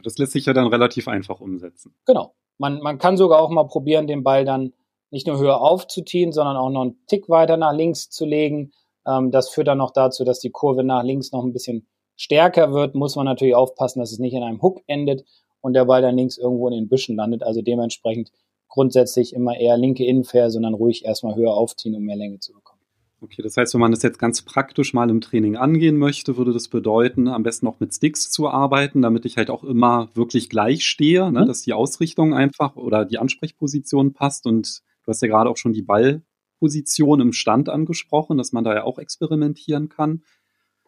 Das 0.06 0.18
lässt 0.18 0.32
sich 0.32 0.46
ja 0.46 0.54
dann 0.54 0.68
relativ 0.68 1.10
einfach 1.10 1.42
umsetzen. 1.42 1.94
Genau. 2.06 2.34
Man, 2.60 2.80
man 2.80 2.98
kann 2.98 3.18
sogar 3.18 3.42
auch 3.42 3.50
mal 3.50 3.68
probieren, 3.68 4.08
den 4.08 4.24
Ball 4.24 4.46
dann 4.46 4.72
nicht 5.10 5.28
nur 5.28 5.38
höher 5.38 5.60
aufzuziehen, 5.60 6.32
sondern 6.32 6.56
auch 6.56 6.70
noch 6.70 6.84
einen 6.84 7.06
Tick 7.08 7.28
weiter 7.28 7.58
nach 7.58 7.74
links 7.74 8.10
zu 8.10 8.24
legen. 8.24 8.72
Ähm, 9.06 9.32
das 9.32 9.50
führt 9.50 9.68
dann 9.68 9.80
noch 9.80 9.92
dazu, 9.92 10.24
dass 10.24 10.40
die 10.40 10.52
Kurve 10.52 10.86
nach 10.86 11.04
links 11.04 11.34
noch 11.34 11.44
ein 11.44 11.52
bisschen 11.52 11.88
stärker 12.22 12.72
wird. 12.72 12.94
Muss 12.94 13.16
man 13.16 13.26
natürlich 13.26 13.56
aufpassen, 13.56 14.00
dass 14.00 14.12
es 14.12 14.20
nicht 14.20 14.34
in 14.34 14.44
einem 14.44 14.62
Hook 14.62 14.82
endet 14.86 15.26
und 15.60 15.74
der 15.74 15.86
Ball 15.86 16.02
dann 16.02 16.16
links 16.16 16.38
irgendwo 16.38 16.68
in 16.68 16.76
den 16.76 16.88
Büschen 16.88 17.16
landet. 17.16 17.42
Also 17.42 17.62
dementsprechend 17.62 18.32
grundsätzlich 18.68 19.34
immer 19.34 19.60
eher 19.60 19.76
linke 19.76 20.06
Innenferse 20.06 20.58
und 20.58 20.64
dann 20.64 20.76
ruhig 20.76 21.04
erstmal 21.04 21.36
höher 21.36 21.54
aufziehen, 21.54 21.96
um 21.96 22.04
mehr 22.04 22.16
Länge 22.16 22.40
zu 22.40 22.54
bekommen. 22.54 22.80
Okay, 23.24 23.42
das 23.42 23.58
heißt, 23.58 23.74
wenn 23.74 23.82
man 23.82 23.92
das 23.92 24.02
jetzt 24.04 24.18
ganz 24.18 24.42
praktisch 24.42 24.94
mal 24.94 25.10
im 25.10 25.22
Training 25.22 25.56
angehen 25.56 25.98
möchte, 25.98 26.38
würde 26.38 26.54
das 26.54 26.70
bedeuten, 26.70 27.28
am 27.28 27.44
besten 27.44 27.68
auch 27.68 27.80
mit 27.80 27.94
Sticks 27.94 28.32
zu 28.32 28.50
arbeiten, 28.50 29.02
damit 29.02 29.26
ich 29.26 29.38
halt 29.38 29.50
auch 29.50 29.64
immer 29.64 30.10
wirklich 30.16 30.50
gleich 30.50 30.86
stehe, 30.86 31.32
ne? 31.32 31.42
Mhm. 31.42 31.46
dass 31.46 31.62
die 31.62 31.74
Ausrichtung 31.74 32.34
einfach 32.34 32.76
oder 32.76 33.06
die 33.06 33.20
Ansprechposition 33.20 34.14
passt. 34.14 34.48
Und 34.48 34.82
du 35.06 35.10
hast 35.10 35.22
ja 35.22 35.28
gerade 35.28 35.50
auch 35.50 35.58
schon 35.58 35.74
die 35.74 35.84
Ballposition 35.84 37.20
im 37.20 37.34
Stand 37.34 37.70
angesprochen, 37.70 38.38
dass 38.38 38.54
man 38.54 38.64
da 38.64 38.74
ja 38.74 38.84
auch 38.84 38.98
experimentieren 38.98 39.90
kann. 39.90 40.24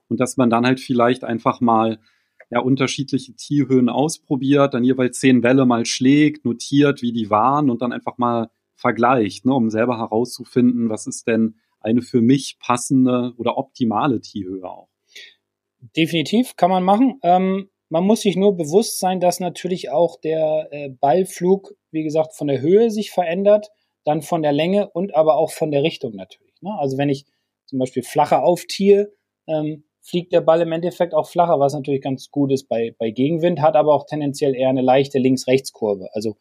Und 0.10 0.20
dass 0.20 0.38
man 0.38 0.50
dann 0.50 0.66
halt 0.66 0.80
vielleicht 0.80 1.24
einfach 1.24 1.62
mal 1.62 2.00
ja, 2.50 2.60
unterschiedliche 2.60 3.34
Tierhöhen 3.34 3.89
ausprobiert, 3.89 4.74
dann 4.74 4.84
jeweils 4.84 5.20
zehn 5.20 5.42
Bälle 5.42 5.66
mal 5.66 5.86
schlägt, 5.86 6.46
notiert, 6.46 7.02
wie 7.02 7.12
die 7.12 7.30
waren 7.30 7.70
und 7.70 7.82
dann 7.82 7.92
einfach 7.92 8.18
mal 8.18 8.50
vergleicht, 8.76 9.46
ne, 9.46 9.54
um 9.54 9.70
selber 9.70 9.98
herauszufinden, 9.98 10.89
was 10.89 11.08
ist 11.08 11.28
denn 11.28 11.56
eine 11.80 12.02
für 12.02 12.22
mich 12.22 12.58
passende 12.60 13.34
oder 13.38 13.58
optimale 13.58 14.22
T-Höhe 14.22 14.63
auch. 14.63 14.89
Definitiv 15.98 16.56
kann 16.56 16.70
man 16.70 16.84
machen. 16.84 17.20
Ähm, 17.24 17.70
man 17.89 18.06
muss 18.06 18.22
sich 18.22 18.36
nur 18.36 18.56
bewusst 18.56 19.00
sein, 19.00 19.20
dass 19.20 19.39
natürlich 19.39 19.92
auch 19.92 20.20
der 20.20 20.68
äh, 20.72 20.89
Ballflug, 20.89 21.76
wie 21.92 22.04
gesagt, 22.04 22.36
von 22.36 22.48
der 22.48 22.62
Höhe 22.62 22.89
sich 22.89 23.12
verändert, 23.12 23.70
dann 24.04 24.22
von 24.22 24.42
der 24.42 24.54
Länge 24.54 24.89
und 24.89 25.16
aber 25.16 25.36
auch 25.36 25.52
von 25.52 25.72
der 25.72 25.84
Richtung 25.84 26.16
natürlich. 26.16 26.62
Ne? 26.62 26.72
Also 26.80 26.98
wenn 26.98 27.10
ich 27.10 27.26
zum 27.66 27.80
Beispiel 27.80 28.04
flacher 28.04 28.44
auftiere, 28.44 29.12
ähm, 29.48 29.84
fliegt 30.04 30.34
der 30.34 30.42
Ball 30.42 30.62
im 30.62 30.72
Endeffekt 30.72 31.13
auch 31.13 31.28
flacher, 31.28 31.60
was 31.60 31.74
natürlich 31.74 32.02
ganz 32.02 32.30
gut 32.30 32.52
ist 32.52 32.68
bei, 32.68 32.94
bei 33.00 33.10
Gegenwind, 33.10 33.62
hat 33.62 33.76
aber 33.76 33.94
auch 33.94 34.06
tendenziell 34.06 34.54
eher 34.54 34.70
eine 34.70 34.82
leichte 34.82 35.18
Links-Rechts-Kurve. 35.18 36.10
Also 36.13 36.36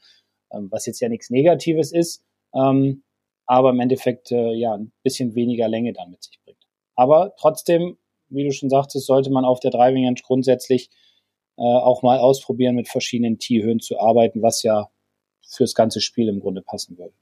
ähm, 0.53 0.68
was 0.70 0.85
jetzt 0.87 1.01
ja 1.01 1.09
nichts 1.09 1.31
Negatives 1.31 1.92
ist, 1.92 2.25
ähm, 2.55 3.05
aber 3.46 3.70
im 3.70 3.81
Endeffekt 3.81 4.33
äh, 4.33 4.53
ja 4.53 4.75
ein 4.75 4.92
bisschen 5.03 5.35
weniger 5.35 5.68
Länge 5.68 5.92
dann 5.92 6.11
mit 6.11 6.22
sich 6.22 6.40
bringt. 6.44 6.59
Aber 6.96 7.35
trotzdem, 7.38 7.96
wie 8.29 8.44
du 8.44 8.53
schon 8.53 8.68
sagtest, 8.68 9.07
sollte 9.07 9.31
man 9.31 9.44
auf 9.44 9.61
der 9.61 9.70
Driving 9.70 10.07
Range 10.07 10.20
grundsätzlich 10.22 10.90
äh, 11.57 11.62
auch 11.62 12.03
mal 12.03 12.18
ausprobieren, 12.18 12.75
mit 12.75 12.88
verschiedenen 12.88 13.38
T-Höhen 13.38 13.79
zu 13.79 14.01
arbeiten, 14.01 14.42
was 14.42 14.62
ja 14.62 14.88
fürs 15.46 15.75
ganze 15.75 16.01
Spiel 16.01 16.29
im 16.29 16.40
Grunde 16.40 16.62
passen 16.62 16.98
würde. 16.98 17.14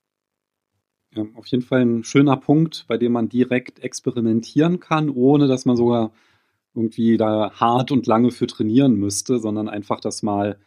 Ja, 1.15 1.27
auf 1.37 1.47
jeden 1.49 1.65
Fall 1.65 1.81
ein 1.85 2.05
schöner 2.05 2.37
Punkt, 2.37 2.85
bei 2.89 2.97
dem 2.97 3.13
man 3.13 3.29
direkt 3.29 3.81
experimentieren 3.81 4.79
kann, 4.81 5.11
ohne 5.11 5.49
dass 5.49 5.65
man 5.65 5.77
sogar 5.77 6.13
irgendwie 6.75 7.17
da 7.17 7.53
hart 7.53 7.91
und 7.93 8.07
lange 8.07 8.31
für 8.31 8.47
trainieren 8.47 8.95
müsste, 8.95 9.39
sondern 9.39 9.69
einfach 9.69 10.01
das 10.01 10.23
mal 10.23 10.59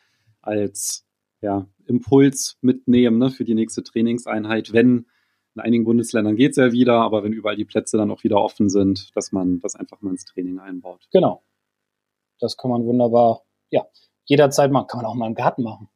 als 0.41 1.05
ja, 1.41 1.67
Impuls 1.85 2.57
mitnehmen 2.61 3.17
ne, 3.17 3.29
für 3.29 3.43
die 3.43 3.55
nächste 3.55 3.83
Trainingseinheit, 3.83 4.73
wenn 4.73 5.07
in 5.55 5.61
einigen 5.61 5.85
Bundesländern 5.85 6.35
geht 6.35 6.51
es 6.51 6.57
ja 6.57 6.71
wieder, 6.71 7.01
aber 7.01 7.23
wenn 7.23 7.33
überall 7.33 7.55
die 7.55 7.65
Plätze 7.65 7.97
dann 7.97 8.09
auch 8.09 8.23
wieder 8.23 8.37
offen 8.37 8.69
sind, 8.69 9.15
dass 9.15 9.31
man 9.31 9.59
das 9.59 9.75
einfach 9.75 10.01
mal 10.01 10.11
ins 10.11 10.25
Training 10.25 10.59
einbaut. 10.59 11.07
Genau. 11.11 11.43
Das 12.39 12.57
kann 12.57 12.71
man 12.71 12.85
wunderbar, 12.85 13.43
ja, 13.69 13.85
jederzeit 14.25 14.71
machen. 14.71 14.87
Kann 14.87 15.01
man 15.01 15.05
auch 15.05 15.15
mal 15.15 15.27
im 15.27 15.35
Garten 15.35 15.63
machen. 15.63 15.89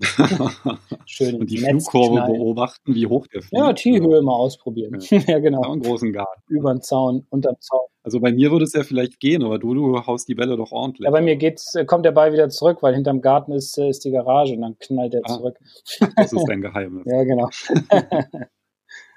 Schön 1.06 1.36
und 1.36 1.50
die 1.50 1.58
Flugkurve 1.58 2.32
beobachten, 2.32 2.94
wie 2.94 3.06
hoch 3.06 3.26
der 3.26 3.42
fliegt. 3.42 3.52
Ja, 3.52 3.72
T-Höhe 3.72 4.22
mal 4.22 4.32
ausprobieren. 4.32 4.98
Ja, 5.00 5.18
ja 5.26 5.38
genau. 5.40 5.62
Ja, 5.62 5.72
einen 5.72 5.82
großen 5.82 6.12
Garten. 6.12 6.42
Über 6.48 6.72
den 6.72 6.80
Zaun, 6.80 7.26
unterm 7.28 7.56
Zaun. 7.60 7.86
Also 8.02 8.20
bei 8.20 8.32
mir 8.32 8.50
würde 8.50 8.64
es 8.64 8.72
ja 8.72 8.82
vielleicht 8.82 9.20
gehen, 9.20 9.44
aber 9.44 9.58
du, 9.58 9.74
du 9.74 10.06
haust 10.06 10.26
die 10.28 10.34
Bälle 10.34 10.56
doch 10.56 10.72
ordentlich. 10.72 11.04
Ja, 11.04 11.10
bei 11.10 11.20
mir 11.20 11.36
geht's, 11.36 11.74
äh, 11.74 11.84
kommt 11.84 12.06
der 12.06 12.12
Ball 12.12 12.32
wieder 12.32 12.48
zurück, 12.48 12.78
weil 12.80 12.94
hinterm 12.94 13.20
Garten 13.20 13.52
ist, 13.52 13.76
äh, 13.76 13.90
ist 13.90 14.04
die 14.04 14.10
Garage 14.10 14.54
und 14.54 14.62
dann 14.62 14.78
knallt 14.78 15.14
er 15.14 15.20
ah, 15.24 15.36
zurück. 15.36 15.58
Das 16.16 16.32
ist 16.32 16.46
dein 16.48 16.62
Geheimnis. 16.62 17.04
ja, 17.06 17.22
genau. 17.24 17.50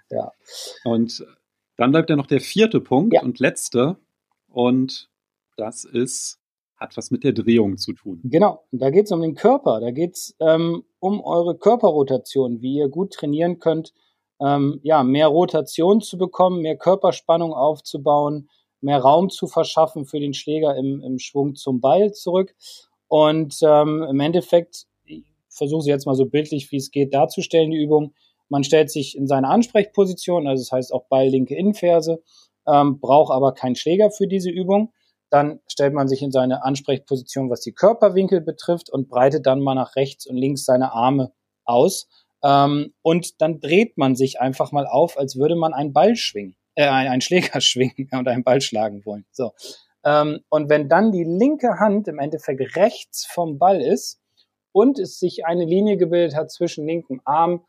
ja. 0.09 0.31
Und 0.83 1.25
dann 1.77 1.91
bleibt 1.91 2.09
ja 2.09 2.17
noch 2.17 2.27
der 2.27 2.41
vierte 2.41 2.81
Punkt 2.81 3.13
ja. 3.13 3.21
und 3.21 3.39
letzte. 3.39 3.97
Und 4.47 5.09
das 5.55 5.85
ist 5.85 6.39
hat 6.83 6.97
was 6.97 7.09
mit 7.09 7.23
der 7.23 7.31
Drehung 7.31 7.77
zu 7.77 7.93
tun. 7.93 8.19
Genau, 8.25 8.61
da 8.71 8.89
geht 8.89 9.05
es 9.05 9.11
um 9.11 9.21
den 9.21 9.35
Körper, 9.35 9.79
da 9.79 9.91
geht 9.91 10.15
es 10.15 10.35
ähm, 10.39 10.83
um 10.99 11.21
eure 11.21 11.57
Körperrotation, 11.57 12.61
wie 12.61 12.75
ihr 12.75 12.89
gut 12.89 13.13
trainieren 13.13 13.59
könnt, 13.59 13.93
ähm, 14.39 14.79
ja, 14.83 15.03
mehr 15.03 15.27
Rotation 15.27 16.01
zu 16.01 16.17
bekommen, 16.17 16.61
mehr 16.61 16.77
Körperspannung 16.77 17.53
aufzubauen, 17.53 18.49
mehr 18.81 18.99
Raum 18.99 19.29
zu 19.29 19.47
verschaffen 19.47 20.05
für 20.05 20.19
den 20.19 20.33
Schläger 20.33 20.75
im, 20.75 21.01
im 21.01 21.19
Schwung 21.19 21.55
zum 21.55 21.79
Ball 21.79 22.11
zurück. 22.11 22.53
Und 23.07 23.57
ähm, 23.63 24.05
im 24.09 24.19
Endeffekt 24.19 24.85
versuche 25.47 25.83
sie 25.83 25.89
jetzt 25.89 26.05
mal 26.05 26.15
so 26.15 26.25
bildlich, 26.25 26.71
wie 26.71 26.77
es 26.77 26.91
geht, 26.91 27.13
darzustellen, 27.13 27.71
die 27.71 27.81
Übung. 27.81 28.13
Man 28.49 28.63
stellt 28.63 28.91
sich 28.91 29.15
in 29.15 29.27
seine 29.27 29.47
Ansprechposition, 29.47 30.47
also 30.47 30.61
das 30.61 30.71
heißt 30.71 30.93
auch 30.93 31.05
Ball 31.05 31.29
linke 31.29 31.55
Innenferse, 31.55 32.21
ähm, 32.67 32.99
braucht 32.99 33.31
aber 33.31 33.53
keinen 33.53 33.75
Schläger 33.75 34.11
für 34.11 34.27
diese 34.27 34.49
Übung. 34.49 34.91
Dann 35.33 35.61
stellt 35.65 35.95
man 35.95 36.07
sich 36.07 36.21
in 36.21 36.31
seine 36.31 36.63
Ansprechposition, 36.63 37.49
was 37.49 37.61
die 37.61 37.71
Körperwinkel 37.71 38.39
betrifft 38.39 38.91
und 38.91 39.09
breitet 39.09 39.47
dann 39.47 39.61
mal 39.61 39.73
nach 39.73 39.95
rechts 39.95 40.27
und 40.27 40.37
links 40.37 40.63
seine 40.63 40.91
Arme 40.91 41.31
aus. 41.65 42.07
Ähm, 42.43 42.93
und 43.01 43.41
dann 43.41 43.59
dreht 43.59 43.97
man 43.97 44.15
sich 44.15 44.39
einfach 44.39 44.71
mal 44.71 44.85
auf, 44.85 45.17
als 45.17 45.35
würde 45.35 45.55
man 45.55 45.73
einen 45.73 45.91
Ball 45.91 46.15
schwingen, 46.15 46.55
äh, 46.75 46.87
einen 46.87 47.21
Schläger 47.21 47.61
schwingen 47.61 48.09
und 48.11 48.27
einen 48.27 48.43
Ball 48.43 48.61
schlagen 48.61 49.07
wollen. 49.07 49.25
So. 49.31 49.53
Ähm, 50.05 50.41
und 50.49 50.69
wenn 50.69 50.87
dann 50.87 51.11
die 51.11 51.23
linke 51.23 51.79
Hand 51.79 52.07
im 52.07 52.19
Endeffekt 52.19 52.75
rechts 52.75 53.25
vom 53.25 53.57
Ball 53.57 53.81
ist 53.81 54.21
und 54.71 54.99
es 54.99 55.17
sich 55.17 55.47
eine 55.47 55.65
Linie 55.65 55.97
gebildet 55.97 56.35
hat 56.35 56.51
zwischen 56.51 56.85
linkem 56.85 57.21
Arm, 57.25 57.65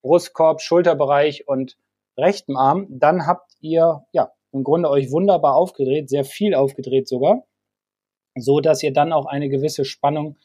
Brustkorb, 0.00 0.62
Schulterbereich 0.62 1.46
und 1.46 1.76
rechtem 2.16 2.56
Arm, 2.56 2.86
dann 2.88 3.26
habt 3.26 3.52
ihr 3.60 4.06
ja 4.12 4.32
im 4.52 4.64
Grunde 4.64 4.90
euch 4.90 5.10
wunderbar 5.10 5.56
aufgedreht, 5.56 6.08
sehr 6.08 6.24
viel 6.24 6.54
aufgedreht 6.54 7.08
sogar, 7.08 7.44
so 8.36 8.60
dass 8.60 8.82
ihr 8.82 8.92
dann 8.92 9.12
auch 9.12 9.26
eine 9.26 9.48
gewisse 9.48 9.84
Spannung 9.84 10.36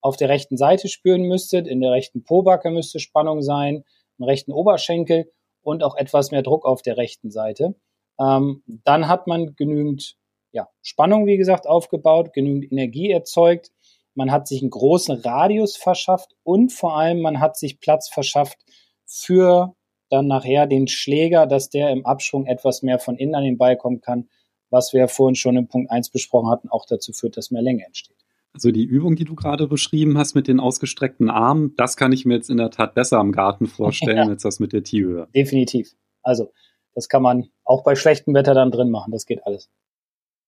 auf 0.00 0.16
der 0.16 0.28
rechten 0.28 0.56
Seite 0.56 0.88
spüren 0.88 1.22
müsstet. 1.22 1.66
In 1.66 1.80
der 1.80 1.90
rechten 1.90 2.22
Pobacke 2.22 2.70
müsste 2.70 3.00
Spannung 3.00 3.42
sein, 3.42 3.84
im 4.18 4.24
rechten 4.24 4.52
Oberschenkel 4.52 5.30
und 5.62 5.82
auch 5.82 5.96
etwas 5.96 6.30
mehr 6.30 6.42
Druck 6.42 6.64
auf 6.64 6.82
der 6.82 6.96
rechten 6.96 7.30
Seite. 7.30 7.74
Ähm, 8.20 8.62
dann 8.66 9.08
hat 9.08 9.26
man 9.26 9.56
genügend 9.56 10.16
ja, 10.52 10.68
Spannung, 10.80 11.26
wie 11.26 11.36
gesagt, 11.36 11.66
aufgebaut, 11.66 12.32
genügend 12.32 12.70
Energie 12.70 13.10
erzeugt. 13.10 13.72
Man 14.14 14.30
hat 14.32 14.48
sich 14.48 14.62
einen 14.62 14.70
großen 14.70 15.16
Radius 15.16 15.76
verschafft 15.76 16.34
und 16.42 16.72
vor 16.72 16.96
allem 16.96 17.20
man 17.20 17.40
hat 17.40 17.58
sich 17.58 17.80
Platz 17.80 18.08
verschafft 18.08 18.58
für 19.04 19.75
dann 20.10 20.26
nachher 20.26 20.66
den 20.66 20.88
Schläger, 20.88 21.46
dass 21.46 21.70
der 21.70 21.90
im 21.90 22.06
Abschwung 22.06 22.46
etwas 22.46 22.82
mehr 22.82 22.98
von 22.98 23.16
innen 23.16 23.34
an 23.34 23.44
den 23.44 23.58
Ball 23.58 23.76
kommen 23.76 24.00
kann, 24.00 24.28
was 24.70 24.92
wir 24.92 25.00
ja 25.00 25.08
vorhin 25.08 25.34
schon 25.34 25.56
im 25.56 25.68
Punkt 25.68 25.90
1 25.90 26.10
besprochen 26.10 26.50
hatten, 26.50 26.68
auch 26.68 26.86
dazu 26.86 27.12
führt, 27.12 27.36
dass 27.36 27.50
mehr 27.50 27.62
Länge 27.62 27.84
entsteht. 27.84 28.16
Also 28.52 28.70
die 28.70 28.84
Übung, 28.84 29.16
die 29.16 29.24
du 29.24 29.34
gerade 29.34 29.68
beschrieben 29.68 30.16
hast 30.16 30.34
mit 30.34 30.48
den 30.48 30.60
ausgestreckten 30.60 31.28
Armen, 31.28 31.74
das 31.76 31.96
kann 31.96 32.12
ich 32.12 32.24
mir 32.24 32.36
jetzt 32.36 32.48
in 32.48 32.56
der 32.56 32.70
Tat 32.70 32.94
besser 32.94 33.18
am 33.18 33.32
Garten 33.32 33.66
vorstellen, 33.66 34.16
ja. 34.16 34.26
als 34.28 34.42
das 34.42 34.60
mit 34.60 34.72
der 34.72 34.82
T-Höhe. 34.82 35.28
Definitiv. 35.34 35.92
Also 36.22 36.52
das 36.94 37.10
kann 37.10 37.22
man 37.22 37.50
auch 37.64 37.84
bei 37.84 37.94
schlechtem 37.94 38.32
Wetter 38.32 38.54
dann 38.54 38.70
drin 38.70 38.90
machen. 38.90 39.12
Das 39.12 39.26
geht 39.26 39.44
alles. 39.44 39.68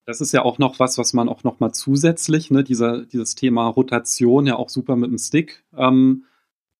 Das 0.06 0.22
ist 0.22 0.32
ja 0.32 0.42
auch 0.42 0.56
noch 0.56 0.80
was, 0.80 0.96
was 0.96 1.12
man 1.12 1.28
auch 1.28 1.44
noch 1.44 1.60
mal 1.60 1.72
zusätzlich, 1.72 2.50
ne, 2.50 2.64
dieser, 2.64 3.04
dieses 3.04 3.34
Thema 3.34 3.68
Rotation 3.68 4.46
ja 4.46 4.56
auch 4.56 4.70
super 4.70 4.96
mit 4.96 5.10
dem 5.10 5.18
Stick 5.18 5.66
ähm, 5.76 6.24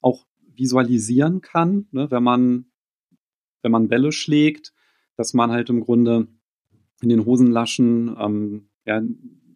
auch 0.00 0.24
visualisieren 0.58 1.40
kann, 1.40 1.86
ne, 1.92 2.10
wenn 2.10 2.22
man 2.22 2.66
wenn 3.62 3.72
man 3.72 3.88
Bälle 3.88 4.12
schlägt, 4.12 4.72
dass 5.16 5.34
man 5.34 5.50
halt 5.50 5.68
im 5.68 5.80
Grunde 5.80 6.28
in 7.00 7.08
den 7.08 7.24
Hosenlaschen 7.24 8.16
ähm, 8.18 8.70
ja, 8.84 9.02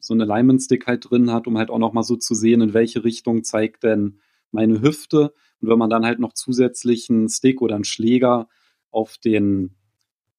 so 0.01 0.15
eine 0.15 0.25
Lyman-Stick 0.25 0.87
halt 0.87 1.11
drin 1.11 1.31
hat, 1.31 1.47
um 1.47 1.57
halt 1.59 1.71
auch 1.71 1.79
noch 1.79 1.93
mal 1.93 2.03
so 2.03 2.17
zu 2.17 2.35
sehen, 2.35 2.61
in 2.61 2.75
welche 2.75 3.05
Richtung 3.05 3.45
zeigt 3.45 3.85
denn 3.85 4.21
meine 4.51 4.83
Hüfte. 4.83 5.33
Und 5.61 5.69
wenn 5.69 5.79
man 5.79 5.91
dann 5.91 6.05
halt 6.05 6.19
noch 6.19 6.33
zusätzlich 6.33 7.09
einen 7.09 7.29
Stick 7.29 7.63
oder 7.63 7.77
einen 7.77 7.85
Schläger 7.85 8.49
auf 8.91 9.19
den, 9.19 9.77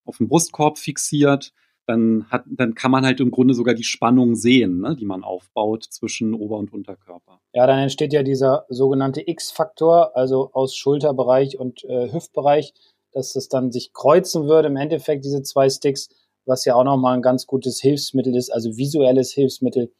auf 0.04 0.17
den 0.17 0.28
Brustkorb 0.28 0.78
fixiert, 0.78 1.54
dann, 1.85 2.25
hat, 2.29 2.43
dann 2.45 2.75
kann 2.75 2.91
man 2.91 3.05
halt 3.05 3.19
im 3.19 3.31
Grunde 3.31 3.53
sogar 3.53 3.73
die 3.73 3.83
Spannung 3.83 4.35
sehen, 4.35 4.79
ne, 4.79 4.95
die 4.95 5.05
man 5.05 5.23
aufbaut 5.23 5.83
zwischen 5.83 6.33
Ober- 6.33 6.57
und 6.57 6.71
Unterkörper. 6.71 7.39
Ja, 7.53 7.67
dann 7.67 7.79
entsteht 7.79 8.13
ja 8.13 8.23
dieser 8.23 8.65
sogenannte 8.69 9.27
X-Faktor, 9.27 10.15
also 10.15 10.51
aus 10.53 10.75
Schulterbereich 10.75 11.59
und 11.59 11.83
äh, 11.83 12.11
Hüftbereich, 12.11 12.73
dass 13.11 13.35
es 13.35 13.49
dann 13.49 13.71
sich 13.71 13.93
kreuzen 13.93 14.47
würde, 14.47 14.69
im 14.69 14.77
Endeffekt 14.77 15.25
diese 15.25 15.43
zwei 15.43 15.69
Sticks, 15.69 16.09
was 16.45 16.65
ja 16.65 16.75
auch 16.75 16.83
nochmal 16.83 17.15
ein 17.15 17.21
ganz 17.21 17.47
gutes 17.47 17.79
Hilfsmittel 17.81 18.35
ist, 18.35 18.49
also 18.49 18.77
visuelles 18.77 19.31
Hilfsmittel, 19.31 19.91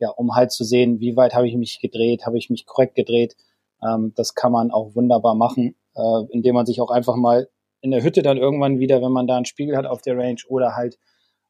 ja, 0.00 0.10
um 0.10 0.34
halt 0.34 0.52
zu 0.52 0.64
sehen, 0.64 1.00
wie 1.00 1.16
weit 1.16 1.34
habe 1.34 1.48
ich 1.48 1.56
mich 1.56 1.80
gedreht, 1.80 2.26
habe 2.26 2.38
ich 2.38 2.50
mich 2.50 2.66
korrekt 2.66 2.94
gedreht. 2.94 3.36
Ähm, 3.82 4.12
das 4.16 4.34
kann 4.34 4.52
man 4.52 4.70
auch 4.70 4.94
wunderbar 4.94 5.34
machen, 5.34 5.76
äh, 5.94 6.24
indem 6.30 6.54
man 6.54 6.66
sich 6.66 6.80
auch 6.80 6.90
einfach 6.90 7.16
mal 7.16 7.48
in 7.80 7.90
der 7.90 8.02
Hütte 8.02 8.22
dann 8.22 8.38
irgendwann 8.38 8.78
wieder, 8.78 9.02
wenn 9.02 9.12
man 9.12 9.26
da 9.26 9.36
einen 9.36 9.44
Spiegel 9.44 9.76
hat 9.76 9.86
auf 9.86 10.02
der 10.02 10.16
Range 10.16 10.40
oder 10.48 10.74
halt 10.74 10.98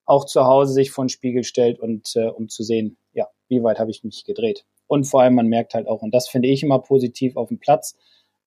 auch 0.08 0.24
zu 0.24 0.44
Hause 0.44 0.72
sich 0.72 0.90
vor 0.90 1.04
den 1.04 1.10
Spiegel 1.10 1.44
stellt 1.44 1.78
und 1.78 2.16
äh, 2.16 2.28
um 2.28 2.48
zu 2.48 2.62
sehen, 2.62 2.96
ja, 3.12 3.28
wie 3.48 3.62
weit 3.62 3.78
habe 3.78 3.90
ich 3.90 4.04
mich 4.04 4.24
gedreht. 4.24 4.64
Und 4.86 5.04
vor 5.04 5.20
allem, 5.20 5.34
man 5.34 5.48
merkt 5.48 5.74
halt 5.74 5.86
auch, 5.86 6.00
und 6.00 6.14
das 6.14 6.28
finde 6.28 6.48
ich 6.48 6.62
immer 6.62 6.78
positiv 6.78 7.36
auf 7.36 7.48
dem 7.48 7.58
Platz, 7.58 7.94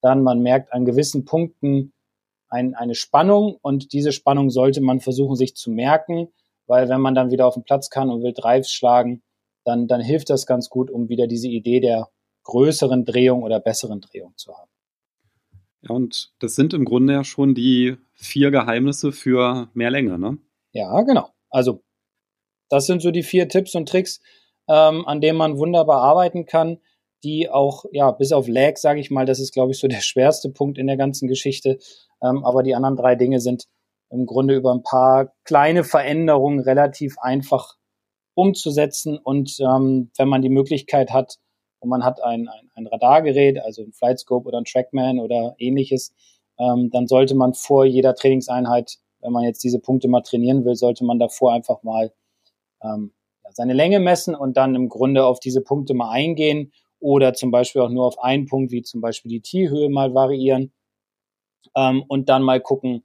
dann 0.02 0.24
man 0.24 0.41
merkt 0.41 0.74
an 0.74 0.86
gewissen 0.86 1.24
Punkten, 1.24 1.93
ein, 2.50 2.74
eine 2.74 2.95
Spannung 2.95 3.58
und 3.62 3.93
diese 3.93 4.12
Spannung 4.12 4.50
sollte 4.50 4.82
man 4.82 5.00
versuchen, 5.00 5.36
sich 5.36 5.56
zu 5.56 5.71
merken, 5.71 6.30
weil 6.65 6.89
wenn 6.89 7.00
man 7.00 7.13
dann 7.13 7.32
wieder 7.32 7.45
auf 7.45 7.54
den 7.54 7.63
Platz 7.63 7.89
kann 7.89 8.10
und 8.10 8.24
will 8.24 8.34
Drives 8.34 8.71
schlagen, 8.71 9.21
dann, 9.63 9.88
dann 9.88 10.02
hilft 10.02 10.32
das 10.32 10.47
ganz 10.47 10.69
gut, 10.69 10.89
um 10.89 11.10
wieder 11.10 11.28
diese 11.28 11.47
Idee 11.47 11.80
der 11.80 12.10
größeren 12.43 13.06
Drehung 13.06 13.43
oder 13.43 13.60
besseren 13.60 14.02
Drehung 14.02 14.34
zu 14.36 14.58
haben. 14.58 14.71
Ja, 15.84 15.95
und 15.95 16.34
das 16.39 16.56
sind 16.56 16.74
im 16.74 16.86
Grunde 16.86 17.13
ja 17.13 17.24
schon 17.24 17.54
die 17.54 17.97
vier 18.13 18.50
Geheimnisse 18.50 19.12
für 19.12 19.69
mehr 19.74 19.91
Länge, 19.91 20.17
ne? 20.17 20.39
Ja, 20.71 21.02
genau. 21.02 21.30
Also, 21.52 21.84
das 22.70 22.88
sind 22.88 23.02
so 23.02 23.12
die 23.12 23.24
vier 23.24 23.48
Tipps 23.48 23.76
und 23.76 23.88
Tricks, 23.90 24.22
ähm, 24.68 25.06
an 25.08 25.22
denen 25.22 25.38
man 25.38 25.58
wunderbar 25.58 26.02
arbeiten 26.02 26.46
kann, 26.46 26.80
die 27.24 27.50
auch, 27.50 27.86
ja, 27.92 28.12
bis 28.12 28.32
auf 28.32 28.48
Lag, 28.48 28.78
sage 28.78 29.00
ich 29.00 29.12
mal, 29.12 29.26
das 29.26 29.40
ist, 29.40 29.54
glaube 29.54 29.72
ich, 29.72 29.80
so 29.80 29.88
der 29.88 30.02
schwerste 30.02 30.50
Punkt 30.50 30.78
in 30.78 30.88
der 30.88 30.98
ganzen 30.98 31.28
Geschichte, 31.28 31.78
ähm, 32.24 32.44
aber 32.44 32.64
die 32.64 32.76
anderen 32.76 32.96
drei 32.96 33.16
Dinge 33.16 33.40
sind 33.40 33.68
im 34.10 34.26
Grunde 34.26 34.56
über 34.56 34.74
ein 34.74 34.84
paar 34.84 35.34
kleine 35.46 35.84
Veränderungen 35.84 36.60
relativ 36.60 37.18
einfach 37.20 37.76
umzusetzen. 38.34 39.18
Und 39.18 39.58
ähm, 39.60 40.12
wenn 40.18 40.28
man 40.28 40.42
die 40.42 40.50
Möglichkeit 40.50 41.12
hat, 41.12 41.38
und 41.80 41.90
man 41.90 42.04
hat 42.04 42.24
ein, 42.24 42.48
ein, 42.48 42.70
ein 42.76 42.88
Radargerät, 42.88 43.60
also 43.60 43.82
ein 43.82 43.92
Flightscope 43.92 44.48
oder 44.48 44.60
ein 44.60 44.66
Trackman 44.66 45.20
oder 45.20 45.56
ähnliches, 45.58 46.14
ähm, 46.60 46.92
dann 46.92 47.08
sollte 47.08 47.36
man 47.36 47.54
vor 47.56 47.86
jeder 47.86 48.14
Trainingseinheit, 48.14 48.98
wenn 49.22 49.32
man 49.32 49.44
jetzt 49.44 49.64
diese 49.64 49.80
Punkte 49.80 50.08
mal 50.08 50.22
trainieren 50.22 50.66
will, 50.66 50.76
sollte 50.76 51.04
man 51.04 51.20
davor 51.20 51.54
einfach 51.54 51.84
mal 51.84 52.12
ähm, 52.84 53.14
seine 53.54 53.74
Länge 53.74 54.00
messen 54.00 54.36
und 54.36 54.58
dann 54.58 54.76
im 54.76 54.90
Grunde 54.90 55.26
auf 55.26 55.40
diese 55.40 55.62
Punkte 55.62 55.94
mal 55.94 56.10
eingehen 56.10 56.72
oder 57.00 57.34
zum 57.34 57.52
Beispiel 57.52 57.82
auch 57.82 57.90
nur 57.90 58.06
auf 58.06 58.20
einen 58.20 58.46
Punkt, 58.46 58.72
wie 58.72 58.82
zum 58.82 59.02
Beispiel 59.02 59.30
die 59.30 59.42
T-Höhe 59.42 59.90
mal 59.90 60.14
variieren 60.14 60.72
ähm, 61.76 62.04
und 62.08 62.30
dann 62.30 62.44
mal 62.44 62.62
gucken, 62.62 63.04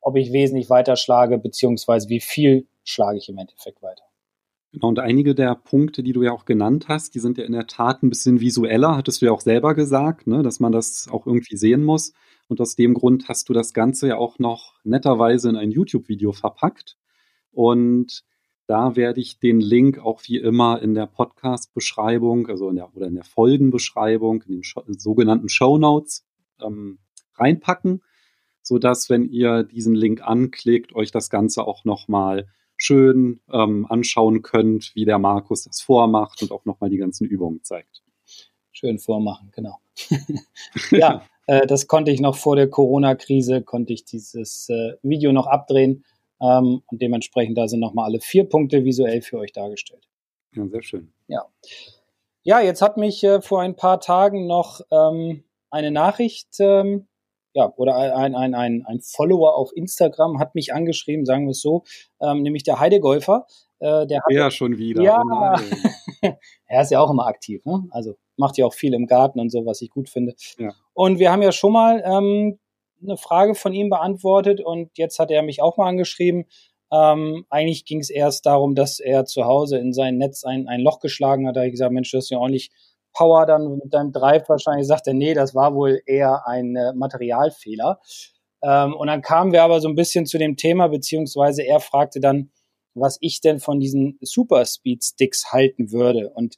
ob 0.00 0.16
ich 0.16 0.32
wesentlich 0.32 0.70
weiter 0.70 0.96
schlage, 0.96 1.38
beziehungsweise 1.38 2.08
wie 2.08 2.20
viel 2.20 2.68
schlage 2.84 3.18
ich 3.18 3.28
im 3.28 3.38
Endeffekt 3.38 3.82
weiter. 3.82 4.04
Genau, 4.72 4.88
und 4.88 4.98
einige 4.98 5.34
der 5.34 5.54
Punkte, 5.54 6.02
die 6.02 6.12
du 6.12 6.22
ja 6.22 6.32
auch 6.32 6.44
genannt 6.44 6.86
hast, 6.88 7.14
die 7.14 7.20
sind 7.20 7.38
ja 7.38 7.44
in 7.44 7.52
der 7.52 7.66
Tat 7.66 8.02
ein 8.02 8.10
bisschen 8.10 8.40
visueller, 8.40 8.96
hattest 8.96 9.22
du 9.22 9.26
ja 9.26 9.32
auch 9.32 9.40
selber 9.40 9.74
gesagt, 9.74 10.26
ne, 10.26 10.42
dass 10.42 10.60
man 10.60 10.72
das 10.72 11.08
auch 11.10 11.26
irgendwie 11.26 11.56
sehen 11.56 11.84
muss. 11.84 12.12
Und 12.48 12.60
aus 12.60 12.74
dem 12.76 12.94
Grund 12.94 13.28
hast 13.28 13.48
du 13.48 13.52
das 13.52 13.72
Ganze 13.72 14.08
ja 14.08 14.16
auch 14.16 14.38
noch 14.38 14.74
netterweise 14.84 15.48
in 15.48 15.56
ein 15.56 15.70
YouTube-Video 15.70 16.32
verpackt. 16.32 16.96
Und 17.52 18.24
da 18.66 18.96
werde 18.96 19.20
ich 19.20 19.38
den 19.38 19.60
Link 19.60 19.98
auch 19.98 20.22
wie 20.26 20.38
immer 20.38 20.82
in 20.82 20.94
der 20.94 21.06
Podcast-Beschreibung, 21.06 22.48
also 22.48 22.68
in 22.68 22.76
der, 22.76 22.94
oder 22.94 23.06
in 23.06 23.14
der 23.14 23.24
Folgenbeschreibung, 23.24 24.42
in 24.42 24.60
den 24.62 24.98
sogenannten 24.98 25.48
Show 25.48 25.78
Notes 25.78 26.26
ähm, 26.60 26.98
reinpacken 27.36 28.02
so 28.68 28.78
dass, 28.78 29.08
wenn 29.08 29.28
ihr 29.28 29.64
diesen 29.64 29.94
Link 29.94 30.20
anklickt, 30.22 30.94
euch 30.94 31.10
das 31.10 31.30
Ganze 31.30 31.66
auch 31.66 31.84
nochmal 31.84 32.46
schön 32.76 33.40
ähm, 33.50 33.86
anschauen 33.88 34.42
könnt, 34.42 34.94
wie 34.94 35.06
der 35.06 35.18
Markus 35.18 35.64
das 35.64 35.80
vormacht 35.80 36.42
und 36.42 36.52
auch 36.52 36.64
nochmal 36.66 36.90
die 36.90 36.98
ganzen 36.98 37.26
Übungen 37.26 37.64
zeigt. 37.64 38.02
Schön 38.70 38.98
vormachen, 38.98 39.50
genau. 39.52 39.80
ja, 40.90 41.22
äh, 41.48 41.66
das 41.66 41.86
konnte 41.86 42.12
ich 42.12 42.20
noch 42.20 42.36
vor 42.36 42.56
der 42.56 42.68
Corona-Krise, 42.68 43.62
konnte 43.62 43.92
ich 43.92 44.04
dieses 44.04 44.68
äh, 44.68 44.92
Video 45.02 45.32
noch 45.32 45.46
abdrehen 45.46 46.04
ähm, 46.40 46.82
und 46.86 47.02
dementsprechend 47.02 47.56
da 47.58 47.66
sind 47.66 47.80
nochmal 47.80 48.04
alle 48.04 48.20
vier 48.20 48.48
Punkte 48.48 48.84
visuell 48.84 49.22
für 49.22 49.38
euch 49.38 49.52
dargestellt. 49.52 50.06
Ja, 50.54 50.66
sehr 50.68 50.82
schön. 50.82 51.12
Ja, 51.26 51.46
ja 52.42 52.60
jetzt 52.60 52.82
hat 52.82 52.98
mich 52.98 53.24
äh, 53.24 53.40
vor 53.40 53.62
ein 53.62 53.76
paar 53.76 53.98
Tagen 53.98 54.46
noch 54.46 54.82
ähm, 54.90 55.42
eine 55.70 55.90
Nachricht 55.90 56.60
ähm, 56.60 57.08
ja, 57.54 57.72
oder 57.76 57.96
ein, 57.96 58.34
ein, 58.34 58.54
ein, 58.54 58.84
ein 58.86 59.00
Follower 59.00 59.56
auf 59.56 59.74
Instagram 59.74 60.38
hat 60.38 60.54
mich 60.54 60.74
angeschrieben, 60.74 61.24
sagen 61.24 61.46
wir 61.46 61.52
es 61.52 61.62
so, 61.62 61.82
ähm, 62.20 62.42
nämlich 62.42 62.62
der 62.62 62.78
Heidegolfer. 62.78 63.46
Äh, 63.78 64.06
der 64.06 64.18
hat, 64.18 64.30
ja, 64.30 64.50
schon 64.50 64.76
wieder. 64.76 65.02
Ja, 65.02 65.22
oh 65.24 66.28
er 66.66 66.82
ist 66.82 66.90
ja 66.90 67.00
auch 67.00 67.10
immer 67.10 67.26
aktiv, 67.26 67.64
ne? 67.64 67.88
also 67.90 68.16
macht 68.38 68.58
ja 68.58 68.66
auch 68.66 68.74
viel 68.74 68.94
im 68.94 69.06
Garten 69.06 69.40
und 69.40 69.50
so, 69.50 69.66
was 69.66 69.82
ich 69.82 69.90
gut 69.90 70.08
finde. 70.08 70.34
Ja. 70.58 70.72
Und 70.94 71.18
wir 71.18 71.32
haben 71.32 71.42
ja 71.42 71.52
schon 71.52 71.72
mal 71.72 72.02
ähm, 72.04 72.58
eine 73.02 73.16
Frage 73.16 73.54
von 73.54 73.72
ihm 73.72 73.90
beantwortet 73.90 74.60
und 74.60 74.90
jetzt 74.96 75.18
hat 75.18 75.30
er 75.30 75.42
mich 75.42 75.62
auch 75.62 75.76
mal 75.76 75.88
angeschrieben. 75.88 76.46
Ähm, 76.90 77.44
eigentlich 77.50 77.84
ging 77.84 78.00
es 78.00 78.10
erst 78.10 78.46
darum, 78.46 78.74
dass 78.74 78.98
er 78.98 79.24
zu 79.24 79.44
Hause 79.44 79.78
in 79.78 79.92
sein 79.92 80.16
Netz 80.16 80.44
ein, 80.44 80.68
ein 80.68 80.80
Loch 80.80 81.00
geschlagen 81.00 81.46
hat. 81.46 81.56
Da 81.56 81.60
habe 81.60 81.68
ich 81.68 81.74
gesagt, 81.74 81.92
Mensch, 81.92 82.10
du 82.10 82.16
hast 82.16 82.30
ja 82.30 82.38
ordentlich 82.38 82.70
Power 83.12 83.46
dann 83.46 83.78
mit 83.78 83.92
deinem 83.92 84.12
Drive 84.12 84.48
wahrscheinlich 84.48 84.86
sagt 84.86 85.06
er, 85.06 85.14
nee, 85.14 85.34
das 85.34 85.54
war 85.54 85.74
wohl 85.74 86.00
eher 86.06 86.46
ein 86.46 86.76
äh, 86.76 86.92
Materialfehler. 86.94 88.00
Ähm, 88.62 88.94
und 88.94 89.06
dann 89.08 89.22
kamen 89.22 89.52
wir 89.52 89.62
aber 89.62 89.80
so 89.80 89.88
ein 89.88 89.94
bisschen 89.94 90.26
zu 90.26 90.38
dem 90.38 90.56
Thema, 90.56 90.88
beziehungsweise 90.88 91.62
er 91.62 91.80
fragte 91.80 92.20
dann, 92.20 92.50
was 92.94 93.18
ich 93.20 93.40
denn 93.40 93.60
von 93.60 93.80
diesen 93.80 94.18
Super 94.20 94.64
Speed 94.64 95.04
Sticks 95.04 95.52
halten 95.52 95.92
würde. 95.92 96.30
Und 96.30 96.56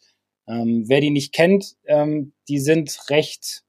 ähm, 0.51 0.85
wer 0.89 1.01
die 1.01 1.11
nicht 1.11 1.33
kennt, 1.33 1.77
ähm, 1.87 2.33
die 2.49 2.59
sind 2.59 3.09
recht 3.09 3.63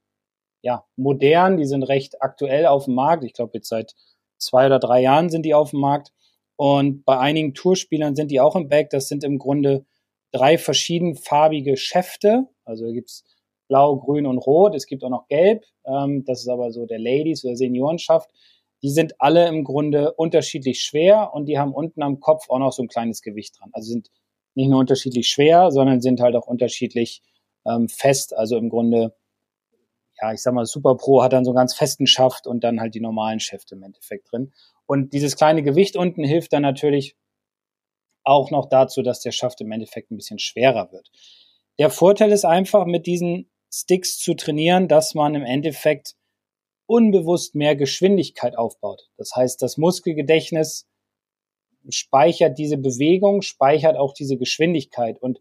ja, 0.62 0.86
modern, 0.96 1.58
die 1.58 1.66
sind 1.66 1.84
recht 1.84 2.22
aktuell 2.22 2.66
auf 2.66 2.86
dem 2.86 2.96
Markt. 2.96 3.24
Ich 3.24 3.34
glaube, 3.34 3.52
jetzt 3.56 3.70
seit 3.70 3.96
zwei 4.38 4.68
oder 4.68 4.80
drei 4.80 5.02
Jahren 5.02 5.30
sind 5.30 5.44
die 5.46 5.54
auf 5.54 5.72
dem 5.72 5.80
Markt. 5.80 6.12
Und 6.56 7.04
bei 7.06 7.18
einigen 7.18 7.54
Tourspielern 7.54 8.16
sind 8.16 8.30
die 8.30 8.40
auch 8.40 8.56
im 8.56 8.70
Bag. 8.70 8.90
Das 8.92 9.08
sind 9.08 9.24
im 9.24 9.40
Grunde 9.40 9.86
drei 10.32 10.58
verschiedenfarbige 10.58 11.78
Schäfte. 11.78 12.48
Also 12.64 12.86
da 12.86 12.92
gibt's 12.92 13.24
Blau, 13.68 13.98
Grün 13.98 14.28
und 14.28 14.38
Rot. 14.38 14.76
Es 14.76 14.86
gibt 14.86 15.04
auch 15.04 15.10
noch 15.10 15.28
Gelb. 15.28 15.66
Ähm, 15.86 16.24
das 16.26 16.42
ist 16.42 16.48
aber 16.48 16.72
so 16.72 16.86
der 16.86 17.00
Ladies- 17.00 17.44
oder 17.44 17.56
Seniorenschaft. 17.56 18.30
Die 18.84 18.90
sind 18.90 19.20
alle 19.20 19.48
im 19.48 19.64
Grunde 19.64 20.14
unterschiedlich 20.14 20.82
schwer 20.82 21.32
und 21.34 21.46
die 21.46 21.58
haben 21.58 21.74
unten 21.74 22.02
am 22.04 22.20
Kopf 22.20 22.50
auch 22.50 22.60
noch 22.60 22.72
so 22.72 22.84
ein 22.84 22.88
kleines 22.88 23.22
Gewicht 23.22 23.60
dran. 23.60 23.70
Also 23.74 23.92
sind 23.92 24.10
nicht 24.56 24.70
nur 24.70 24.80
unterschiedlich 24.80 25.30
schwer, 25.30 25.72
sondern 25.72 26.02
sind 26.02 26.22
halt 26.22 26.36
auch 26.36 26.48
unterschiedlich 26.48 27.22
ähm, 27.66 27.90
fest. 27.90 28.36
Also 28.36 28.58
im 28.58 28.70
Grunde, 28.70 29.16
ja, 30.22 30.34
ich 30.34 30.42
sag 30.42 30.54
mal, 30.54 30.66
Super 30.66 30.96
Pro 30.96 31.22
hat 31.24 31.34
dann 31.34 31.46
so 31.46 31.52
einen 31.52 31.58
ganz 31.58 31.74
festen 31.74 32.08
Schaft 32.08 32.48
und 32.48 32.64
dann 32.64 32.80
halt 32.80 32.96
die 32.96 33.02
normalen 33.02 33.40
Schäfte 33.40 33.76
im 33.76 33.84
Endeffekt 33.84 34.32
drin. 34.32 34.54
Und 34.86 35.14
dieses 35.14 35.36
kleine 35.36 35.64
Gewicht 35.64 35.96
unten 35.96 36.24
hilft 36.24 36.54
dann 36.54 36.64
natürlich 36.64 37.16
auch 38.24 38.52
noch 38.52 38.68
dazu, 38.70 39.02
dass 39.02 39.22
der 39.22 39.32
Schaft 39.32 39.62
im 39.62 39.72
Endeffekt 39.72 40.12
ein 40.12 40.18
bisschen 40.18 40.40
schwerer 40.40 40.92
wird. 40.92 41.10
Der 41.80 41.90
Vorteil 41.90 42.32
ist 42.32 42.46
einfach, 42.46 42.86
mit 42.86 43.08
diesen 43.08 43.50
Sticks 43.74 44.20
zu 44.20 44.34
trainieren, 44.34 44.88
dass 44.88 45.16
man 45.16 45.34
im 45.34 45.44
Endeffekt 45.44 46.16
unbewusst 46.86 47.56
mehr 47.56 47.76
Geschwindigkeit 47.76 48.58
aufbaut. 48.58 49.10
Das 49.18 49.36
heißt, 49.36 49.62
das 49.62 49.78
Muskelgedächtnis 49.78 50.88
speichert 51.90 52.58
diese 52.58 52.78
Bewegung, 52.78 53.42
speichert 53.42 53.98
auch 53.98 54.14
diese 54.14 54.38
Geschwindigkeit. 54.38 55.22
Und 55.22 55.40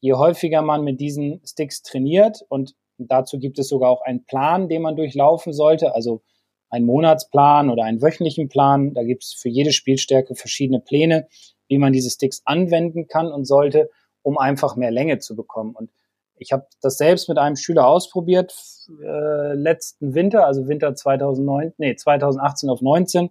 je 0.00 0.14
häufiger 0.14 0.62
man 0.62 0.84
mit 0.84 1.00
diesen 1.00 1.40
Sticks 1.44 1.82
trainiert, 1.82 2.44
und 2.48 2.74
dazu 2.98 3.38
gibt 3.38 3.58
es 3.58 3.68
sogar 3.68 3.90
auch 3.90 4.02
einen 4.02 4.24
Plan, 4.24 4.68
den 4.68 4.82
man 4.82 4.96
durchlaufen 4.96 5.52
sollte, 5.52 5.94
also 5.94 6.22
einen 6.70 6.86
Monatsplan 6.86 7.70
oder 7.70 7.84
einen 7.84 8.00
wöchentlichen 8.00 8.48
Plan. 8.48 8.94
Da 8.94 9.02
gibt 9.04 9.24
es 9.24 9.34
für 9.34 9.48
jede 9.48 9.72
Spielstärke 9.72 10.34
verschiedene 10.34 10.80
Pläne, 10.80 11.28
wie 11.68 11.78
man 11.78 11.92
diese 11.92 12.10
Sticks 12.10 12.42
anwenden 12.44 13.06
kann 13.06 13.30
und 13.30 13.44
sollte, 13.44 13.90
um 14.22 14.38
einfach 14.38 14.76
mehr 14.76 14.90
Länge 14.90 15.18
zu 15.18 15.36
bekommen. 15.36 15.74
Und 15.74 15.90
ich 16.36 16.52
habe 16.52 16.66
das 16.80 16.96
selbst 16.96 17.28
mit 17.28 17.38
einem 17.38 17.56
Schüler 17.56 17.86
ausprobiert 17.86 18.54
äh, 18.88 19.54
letzten 19.54 20.14
Winter, 20.14 20.46
also 20.46 20.66
Winter 20.66 20.94
2009, 20.94 21.74
nee, 21.76 21.94
2018 21.94 22.70
auf 22.70 22.80
19 22.80 23.30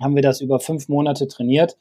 haben 0.00 0.14
wir 0.14 0.22
das 0.22 0.40
über 0.40 0.60
fünf 0.60 0.88
Monate 0.88 1.28
trainiert. 1.28 1.76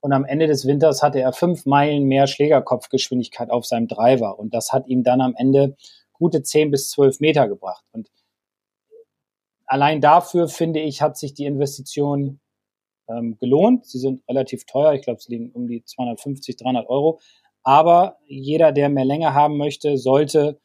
Und 0.00 0.12
am 0.12 0.24
Ende 0.24 0.46
des 0.46 0.66
Winters 0.66 1.02
hatte 1.02 1.20
er 1.20 1.32
fünf 1.32 1.66
Meilen 1.66 2.04
mehr 2.04 2.26
Schlägerkopfgeschwindigkeit 2.26 3.50
auf 3.50 3.66
seinem 3.66 3.88
Driver. 3.88 4.38
Und 4.38 4.54
das 4.54 4.72
hat 4.72 4.86
ihm 4.86 5.02
dann 5.02 5.20
am 5.20 5.34
Ende 5.36 5.76
gute 6.12 6.42
zehn 6.42 6.70
bis 6.70 6.90
zwölf 6.90 7.20
Meter 7.20 7.48
gebracht. 7.48 7.84
Und 7.92 8.10
allein 9.66 10.00
dafür, 10.00 10.48
finde 10.48 10.80
ich, 10.80 11.02
hat 11.02 11.16
sich 11.16 11.34
die 11.34 11.46
Investition 11.46 12.40
ähm, 13.08 13.36
gelohnt. 13.38 13.86
Sie 13.86 13.98
sind 13.98 14.22
relativ 14.28 14.64
teuer. 14.64 14.94
Ich 14.94 15.02
glaube, 15.02 15.20
sie 15.20 15.32
liegen 15.32 15.50
um 15.52 15.66
die 15.66 15.84
250, 15.84 16.56
300 16.56 16.88
Euro. 16.88 17.20
Aber 17.62 18.18
jeder, 18.26 18.72
der 18.72 18.88
mehr 18.88 19.04
Länge 19.04 19.34
haben 19.34 19.56
möchte, 19.56 19.98
sollte 19.98 20.60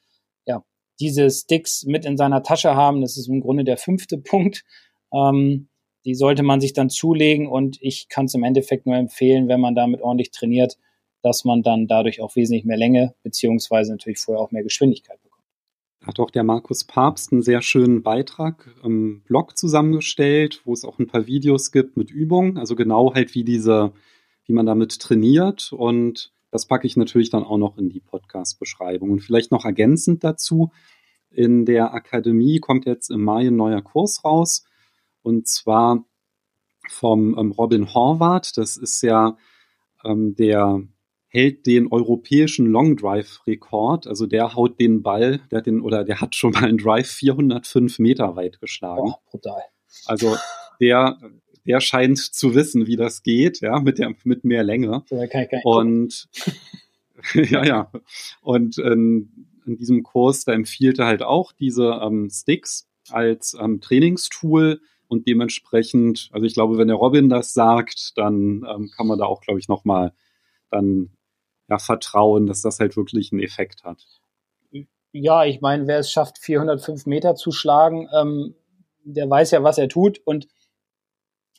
ja 0.46 0.64
diese 1.00 1.30
Sticks 1.32 1.84
mit 1.84 2.06
in 2.06 2.18
seiner 2.18 2.44
Tasche 2.44 2.76
haben. 2.76 3.02
Das 3.02 3.18
ist 3.18 3.28
im 3.28 3.42
Grunde 3.42 3.64
der 3.64 3.78
fünfte 3.78 4.18
Punkt. 4.20 4.64
Ähm, 5.12 5.70
die 6.06 6.16
sollte 6.16 6.44
man 6.44 6.62
sich 6.62 6.74
dann 6.74 6.90
zulegen 6.90 7.48
und 7.48 7.78
ich 7.82 8.10
kann 8.10 8.26
es 8.26 8.34
im 8.34 8.44
Endeffekt 8.44 8.86
nur 8.86 8.96
empfehlen, 8.96 9.48
wenn 9.48 9.60
man 9.60 9.76
damit 9.76 10.02
ordentlich 10.02 10.32
trainiert, 10.32 10.78
dass 11.22 11.46
man 11.46 11.62
dann 11.62 11.88
dadurch 11.88 12.22
auch 12.22 12.36
wesentlich 12.36 12.66
mehr 12.66 12.78
Länge 12.78 13.14
beziehungsweise 13.24 13.92
natürlich 13.92 14.20
vorher 14.20 14.42
auch 14.42 14.52
mehr 14.52 14.64
Geschwindigkeit 14.64 15.22
bekommt. 15.22 15.44
Hat 16.04 16.20
auch 16.20 16.32
der 16.32 16.44
Markus 16.44 16.84
Papst 16.84 17.32
einen 17.32 17.44
sehr 17.44 17.62
schönen 17.62 18.02
Beitrag 18.02 18.74
im 18.84 19.22
Blog 19.22 19.56
zusammengestellt, 19.56 20.62
wo 20.66 20.74
es 20.74 20.84
auch 20.84 20.98
ein 20.98 21.08
paar 21.08 21.28
Videos 21.28 21.72
gibt 21.72 21.96
mit 21.96 22.10
Übungen, 22.10 22.58
also 22.58 22.76
genau 22.76 23.14
halt 23.14 23.36
wie 23.36 23.44
diese, 23.44 23.94
wie 24.46 24.54
man 24.54 24.66
damit 24.66 25.00
trainiert 25.00 25.72
und 25.72 26.34
das 26.50 26.66
packe 26.66 26.86
ich 26.86 26.98
natürlich 26.98 27.30
dann 27.30 27.44
auch 27.44 27.58
noch 27.58 27.78
in 27.78 27.90
die 27.90 28.02
Podcast-Beschreibung. 28.02 29.10
Und 29.10 29.22
vielleicht 29.22 29.52
noch 29.52 29.64
ergänzend 29.64 30.24
dazu, 30.24 30.72
in 31.30 31.66
der 31.66 31.94
Akademie 31.94 32.60
kommt 32.60 32.86
jetzt 32.86 33.10
im 33.10 33.24
Mai 33.24 33.48
ein 33.48 33.56
neuer 33.56 33.82
Kurs 33.82 34.26
raus 34.26 34.66
und 35.24 35.48
zwar 35.48 36.06
vom 36.90 37.38
ähm, 37.38 37.52
Robin 37.52 37.94
Horvath. 37.94 38.58
Das 38.58 38.78
ist 38.78 39.02
ja 39.02 39.38
ähm, 40.04 40.36
der 40.36 40.82
hält 41.28 41.66
den 41.66 41.88
europäischen 41.92 42.66
Long 42.66 42.98
Drive 42.98 43.40
Rekord. 43.48 44.06
Also 44.06 44.26
der 44.26 44.54
haut 44.54 44.80
den 44.80 45.02
Ball, 45.02 45.40
der 45.50 45.60
hat 45.60 45.66
den 45.66 45.82
oder 45.82 46.04
der 46.04 46.20
hat 46.20 46.36
schon 46.36 46.52
mal 46.52 46.66
einen 46.66 46.78
Drive 46.78 47.08
405 47.08 48.00
Meter 48.00 48.36
weit 48.36 48.60
geschlagen. 48.60 49.14
Oh, 49.14 49.16
brutal. 49.30 49.62
Also 50.06 50.36
der 50.80 51.18
der 51.66 51.80
scheint 51.80 52.18
zu 52.18 52.56
wissen, 52.56 52.88
wie 52.88 52.96
das 52.96 53.24
geht, 53.24 53.62
ja, 53.62 53.80
mit 53.80 54.00
der 54.00 54.14
mit 54.24 54.44
mehr 54.44 54.64
Länge. 54.64 55.04
So, 55.08 55.24
und 55.64 56.28
ja, 57.34 57.64
ja. 57.64 57.92
Und 58.42 58.78
in, 58.78 59.48
in 59.66 59.78
diesem 59.78 60.04
Kurs, 60.04 60.44
da 60.44 60.54
empfiehlt 60.54 61.00
er 61.00 61.06
halt 61.06 61.22
auch 61.22 61.54
diese 61.54 62.00
ähm, 62.04 62.30
Sticks 62.30 62.88
als 63.10 63.56
ähm, 63.60 63.80
Trainingstool 63.80 64.82
und 65.12 65.28
dementsprechend, 65.28 66.30
also 66.32 66.46
ich 66.46 66.54
glaube, 66.54 66.78
wenn 66.78 66.88
der 66.88 66.96
Robin 66.96 67.28
das 67.28 67.54
sagt, 67.54 68.18
dann 68.18 68.66
ähm, 68.66 68.90
kann 68.96 69.08
man 69.08 69.20
da 69.20 69.26
auch, 69.26 69.42
glaube 69.42 69.60
ich, 69.60 69.68
nochmal 69.68 70.14
dann 70.70 71.12
ja, 71.68 71.80
vertrauen, 71.80 72.46
dass 72.46 72.62
das 72.62 72.80
halt 72.80 72.96
wirklich 72.96 73.34
einen 73.34 73.42
Effekt 73.42 73.84
hat. 73.84 74.06
Ja, 75.12 75.44
ich 75.44 75.60
meine, 75.60 75.86
wer 75.86 76.00
es 76.00 76.10
schafft, 76.10 76.38
405 76.38 77.08
Meter 77.08 77.36
zu 77.36 77.52
schlagen, 77.52 78.08
ähm, 78.18 78.56
der 79.04 79.30
weiß 79.30 79.52
ja, 79.52 79.62
was 79.64 79.78
er 79.78 79.90
tut 79.90 80.22
und 80.24 80.48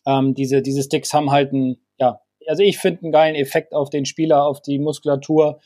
ähm, 0.06 0.32
diese, 0.32 0.62
diese 0.62 0.82
Sticks 0.82 1.12
haben 1.12 1.30
halt 1.30 1.52
einen, 1.52 1.76
ja, 1.98 2.20
also 2.46 2.62
ich 2.62 2.78
finde 2.78 3.02
einen 3.02 3.12
geilen 3.12 3.34
Effekt 3.34 3.74
auf 3.74 3.90
den 3.90 4.06
Spieler, 4.06 4.46
auf 4.46 4.62
die 4.62 4.78
Muskulatur. 4.78 5.60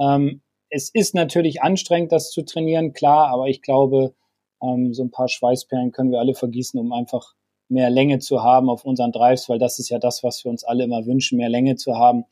Ähm, 0.00 0.42
es 0.68 0.90
ist 0.94 1.16
natürlich 1.16 1.60
anstrengend, 1.60 2.12
das 2.12 2.30
zu 2.30 2.42
trainieren, 2.42 2.92
klar, 2.92 3.26
aber 3.30 3.48
ich 3.48 3.62
glaube, 3.62 4.14
ähm, 4.62 4.94
so 4.94 5.02
ein 5.02 5.10
paar 5.10 5.28
Schweißperlen 5.28 5.92
können 5.92 6.10
wir 6.10 6.20
alle 6.20 6.34
vergießen, 6.34 6.78
um 6.78 6.92
einfach 6.92 7.34
mehr 7.68 7.90
Länge 7.90 8.18
zu 8.18 8.42
haben 8.42 8.68
auf 8.68 8.84
unseren 8.84 9.12
Drives, 9.12 9.48
weil 9.48 9.58
das 9.58 9.78
ist 9.78 9.88
ja 9.88 9.98
das, 9.98 10.22
was 10.22 10.44
wir 10.44 10.50
uns 10.50 10.62
alle 10.62 10.84
immer 10.84 11.06
wünschen, 11.06 11.38
mehr 11.38 11.48
Länge 11.48 11.76
zu 11.76 11.96
haben, 11.96 12.24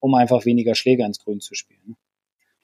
um 0.00 0.14
einfach 0.14 0.44
weniger 0.44 0.74
Schläger 0.74 1.06
ins 1.06 1.20
Grün 1.20 1.40
zu 1.40 1.54
spielen. 1.54 1.96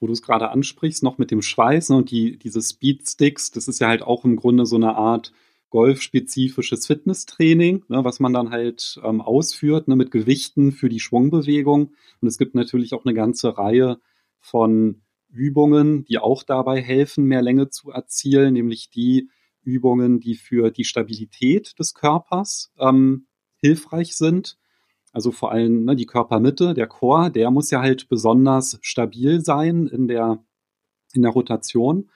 Wo 0.01 0.07
du 0.07 0.13
es 0.13 0.23
gerade 0.23 0.51
ansprichst, 0.51 1.03
noch 1.03 1.19
mit 1.19 1.31
dem 1.31 1.43
Schweiß 1.43 1.91
ne, 1.91 1.97
und 1.97 2.11
die, 2.11 2.39
diese 2.39 2.61
Speedsticks, 2.61 3.51
das 3.51 3.69
ist 3.69 3.81
ja 3.81 3.89
halt 3.89 4.03
auch 4.03 4.25
im 4.25 4.37
Grunde 4.37 4.67
so 4.67 4.77
eine 4.77 4.97
Art 4.97 5.33
golfspezifisches 5.71 6.87
Fitnesstraining, 6.87 7.85
ne, 7.89 8.05
was 8.05 8.21
man 8.21 8.33
dann 8.33 8.51
halt 8.51 9.01
ähm, 9.05 9.21
ausführt 9.21 9.89
ne, 9.89 9.97
mit 9.97 10.11
Gewichten 10.11 10.73
für 10.73 10.89
die 10.89 11.01
Schwungbewegung. 11.01 11.95
Und 12.21 12.29
es 12.29 12.39
gibt 12.39 12.55
natürlich 12.55 12.95
auch 12.95 13.05
eine 13.05 13.15
ganze 13.15 13.57
Reihe 13.57 13.99
von 14.41 15.04
Übungen, 15.35 16.05
die 16.05 16.19
auch 16.19 16.43
dabei 16.43 16.81
helfen, 16.81 17.25
mehr 17.25 17.43
Länge 17.43 17.69
zu 17.69 17.91
erzielen, 17.91 18.55
nämlich 18.55 18.91
die 18.91 19.29
Übungen, 19.63 20.21
die 20.21 20.37
für 20.37 20.71
die 20.71 20.85
Stabilität 20.85 21.79
des 21.79 21.95
Körpers 21.95 22.73
ähm, 22.79 23.27
hilfreich 23.57 24.17
sind. 24.17 24.57
Also 25.13 25.33
vor 25.33 25.53
allem 25.53 25.85
ne, 25.85 25.97
die 25.97 26.07
Körpermitte, 26.07 26.75
der 26.75 26.87
Chor, 26.87 27.31
der 27.31 27.51
muss 27.51 27.71
ja 27.71 27.81
halt 27.81 28.09
besonders 28.09 28.79
stabil 28.83 29.45
sein 29.45 29.87
in 29.87 30.09
der, 30.09 30.45
in 31.13 31.23
der 31.23 31.31
Rotation. 31.31 32.11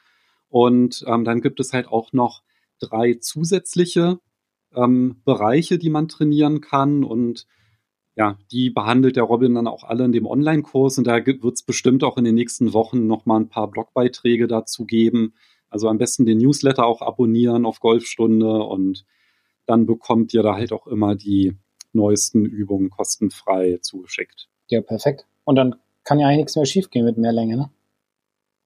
Und 0.49 1.05
ähm, 1.07 1.25
dann 1.25 1.41
gibt 1.41 1.61
es 1.61 1.73
halt 1.73 1.89
auch 1.89 2.13
noch 2.13 2.43
drei 2.81 3.15
zusätzliche 3.15 4.21
ähm, 4.75 5.23
Bereiche, 5.25 5.79
die 5.79 5.91
man 5.91 6.09
trainieren 6.09 6.61
kann. 6.61 7.05
Und 7.05 7.47
ja, 8.19 8.37
die 8.51 8.71
behandelt 8.71 9.15
der 9.15 9.23
Robin 9.23 9.55
dann 9.55 9.69
auch 9.69 9.85
alle 9.85 10.05
in 10.05 10.11
dem 10.11 10.27
Online-Kurs 10.27 10.99
und 10.99 11.07
da 11.07 11.25
wird 11.25 11.55
es 11.55 11.63
bestimmt 11.63 12.03
auch 12.03 12.19
in 12.19 12.25
den 12.25 12.35
nächsten 12.35 12.73
Wochen 12.73 13.07
nochmal 13.07 13.41
ein 13.41 13.49
paar 13.49 13.71
Blogbeiträge 13.71 14.49
dazu 14.49 14.85
geben. 14.85 15.35
Also 15.71 15.89
am 15.89 15.99
besten 15.99 16.27
den 16.27 16.39
Newsletter 16.39 16.85
auch 16.85 17.01
abonnieren 17.01 17.65
auf 17.65 17.79
Golfstunde 17.79 18.65
und 18.65 19.05
dann 19.67 19.87
bekommt 19.87 20.35
ihr 20.35 20.43
da 20.43 20.57
halt 20.57 20.73
auch 20.73 20.89
immer 20.89 21.15
die 21.15 21.55
neuesten 21.93 22.45
Übungen 22.45 22.91
kostenfrei 22.91 23.79
zugeschickt. 23.83 24.49
Ja, 24.67 24.81
perfekt. 24.81 25.25
Und 25.45 25.55
dann 25.55 25.77
kann 26.03 26.19
ja 26.19 26.27
eigentlich 26.27 26.39
nichts 26.39 26.57
mehr 26.57 26.67
schiefgehen 26.67 27.05
mit 27.05 27.19
mehr 27.19 27.33
Länge, 27.33 27.57
ne? 27.57 27.71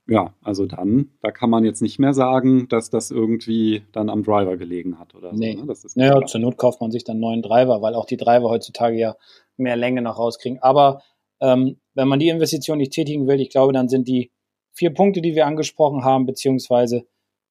Ja, 0.08 0.34
also 0.42 0.66
dann, 0.66 1.10
da 1.20 1.30
kann 1.30 1.48
man 1.48 1.64
jetzt 1.64 1.80
nicht 1.80 1.98
mehr 2.00 2.12
sagen, 2.12 2.66
dass 2.68 2.90
das 2.90 3.12
irgendwie 3.12 3.84
dann 3.92 4.10
am 4.10 4.24
Driver 4.24 4.56
gelegen 4.56 4.98
hat 4.98 5.14
oder 5.14 5.32
nee. 5.32 5.52
so. 5.52 5.60
Ne? 5.60 5.66
Das 5.66 5.84
ist 5.84 5.96
naja, 5.96 6.12
klar. 6.12 6.26
zur 6.26 6.40
Not 6.40 6.58
kauft 6.58 6.80
man 6.80 6.90
sich 6.90 7.04
dann 7.04 7.20
neuen 7.20 7.40
Driver, 7.40 7.82
weil 7.82 7.94
auch 7.94 8.06
die 8.06 8.16
Driver 8.16 8.50
heutzutage 8.50 8.98
ja 8.98 9.16
mehr 9.56 9.76
Länge 9.76 10.02
noch 10.02 10.18
rauskriegen. 10.18 10.58
Aber 10.60 11.02
ähm, 11.40 11.76
wenn 11.94 12.08
man 12.08 12.18
die 12.18 12.28
Investition 12.28 12.78
nicht 12.78 12.92
tätigen 12.92 13.28
will, 13.28 13.40
ich 13.40 13.50
glaube, 13.50 13.72
dann 13.72 13.88
sind 13.88 14.08
die 14.08 14.32
vier 14.72 14.92
Punkte, 14.92 15.22
die 15.22 15.34
wir 15.34 15.46
angesprochen 15.46 16.04
haben, 16.04 16.26
beziehungsweise 16.26 17.06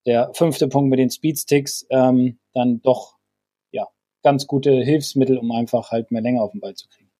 der 0.05 0.31
fünfte 0.33 0.67
Punkt 0.67 0.89
mit 0.89 0.99
den 0.99 1.11
Speedsticks, 1.11 1.85
ähm, 1.89 2.39
dann 2.53 2.81
doch 2.81 3.17
ja 3.71 3.87
ganz 4.23 4.47
gute 4.47 4.71
Hilfsmittel, 4.71 5.37
um 5.37 5.51
einfach 5.51 5.91
halt 5.91 6.11
mehr 6.11 6.21
Länge 6.21 6.41
auf 6.41 6.51
den 6.51 6.59
Ball 6.59 6.73
zu 6.73 6.89
kriegen. 6.89 7.11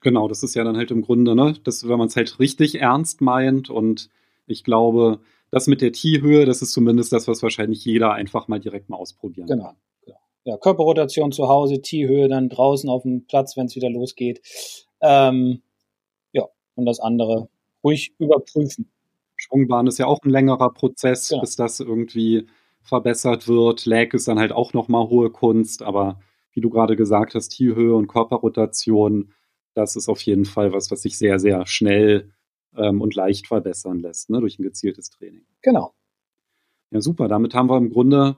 Genau, 0.00 0.28
das 0.28 0.42
ist 0.42 0.54
ja 0.54 0.64
dann 0.64 0.76
halt 0.76 0.90
im 0.90 1.02
Grunde, 1.02 1.34
ne, 1.34 1.54
dass 1.64 1.88
wenn 1.88 1.98
man 1.98 2.08
es 2.08 2.16
halt 2.16 2.38
richtig 2.38 2.80
ernst 2.80 3.20
meint 3.20 3.70
und 3.70 4.08
ich 4.46 4.64
glaube, 4.64 5.20
das 5.50 5.66
mit 5.66 5.80
der 5.80 5.92
T-Höhe, 5.92 6.44
das 6.44 6.62
ist 6.62 6.72
zumindest 6.72 7.12
das, 7.12 7.28
was 7.28 7.42
wahrscheinlich 7.42 7.84
jeder 7.84 8.12
einfach 8.12 8.48
mal 8.48 8.60
direkt 8.60 8.88
mal 8.88 8.96
ausprobieren 8.96 9.46
genau. 9.46 9.64
kann. 9.64 9.76
Genau. 10.04 10.18
Ja, 10.44 10.56
Körperrotation 10.56 11.32
zu 11.32 11.48
Hause, 11.48 11.82
T-Höhe 11.82 12.28
dann 12.28 12.48
draußen 12.48 12.88
auf 12.88 13.02
dem 13.02 13.26
Platz, 13.26 13.56
wenn 13.56 13.66
es 13.66 13.76
wieder 13.76 13.90
losgeht. 13.90 14.40
Ähm, 15.00 15.62
ja, 16.32 16.44
und 16.74 16.86
das 16.86 17.00
andere 17.00 17.48
ruhig 17.82 18.14
überprüfen. 18.18 18.90
Schwungbahn 19.36 19.86
ist 19.86 19.98
ja 19.98 20.06
auch 20.06 20.20
ein 20.24 20.30
längerer 20.30 20.72
Prozess, 20.72 21.28
genau. 21.28 21.40
bis 21.40 21.56
das 21.56 21.80
irgendwie 21.80 22.46
verbessert 22.80 23.48
wird. 23.48 23.86
Lag 23.86 24.14
ist 24.14 24.28
dann 24.28 24.38
halt 24.38 24.52
auch 24.52 24.72
nochmal 24.72 25.08
hohe 25.08 25.30
Kunst, 25.30 25.82
aber 25.82 26.20
wie 26.52 26.60
du 26.60 26.70
gerade 26.70 26.96
gesagt 26.96 27.34
hast, 27.34 27.50
T-Höhe 27.50 27.94
und 27.94 28.06
Körperrotation, 28.06 29.32
das 29.74 29.96
ist 29.96 30.08
auf 30.08 30.22
jeden 30.22 30.46
Fall 30.46 30.72
was, 30.72 30.90
was 30.90 31.02
sich 31.02 31.18
sehr, 31.18 31.38
sehr 31.38 31.66
schnell 31.66 32.32
ähm, 32.76 33.00
und 33.00 33.14
leicht 33.14 33.46
verbessern 33.46 34.00
lässt, 34.00 34.30
ne, 34.30 34.40
durch 34.40 34.58
ein 34.58 34.62
gezieltes 34.62 35.10
Training. 35.10 35.46
Genau. 35.62 35.94
Ja, 36.90 37.00
super. 37.00 37.28
Damit 37.28 37.54
haben 37.54 37.68
wir 37.68 37.76
im 37.76 37.90
Grunde 37.90 38.36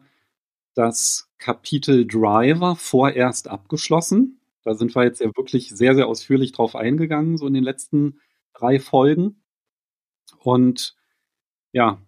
das 0.74 1.30
Kapitel 1.38 2.06
Driver 2.06 2.76
vorerst 2.76 3.48
abgeschlossen. 3.48 4.40
Da 4.62 4.74
sind 4.74 4.94
wir 4.94 5.04
jetzt 5.04 5.20
ja 5.20 5.30
wirklich 5.36 5.70
sehr, 5.70 5.94
sehr 5.94 6.06
ausführlich 6.06 6.52
drauf 6.52 6.76
eingegangen, 6.76 7.36
so 7.36 7.46
in 7.46 7.54
den 7.54 7.64
letzten 7.64 8.20
drei 8.54 8.78
Folgen. 8.78 9.42
Und 10.38 10.96
ja, 11.72 12.00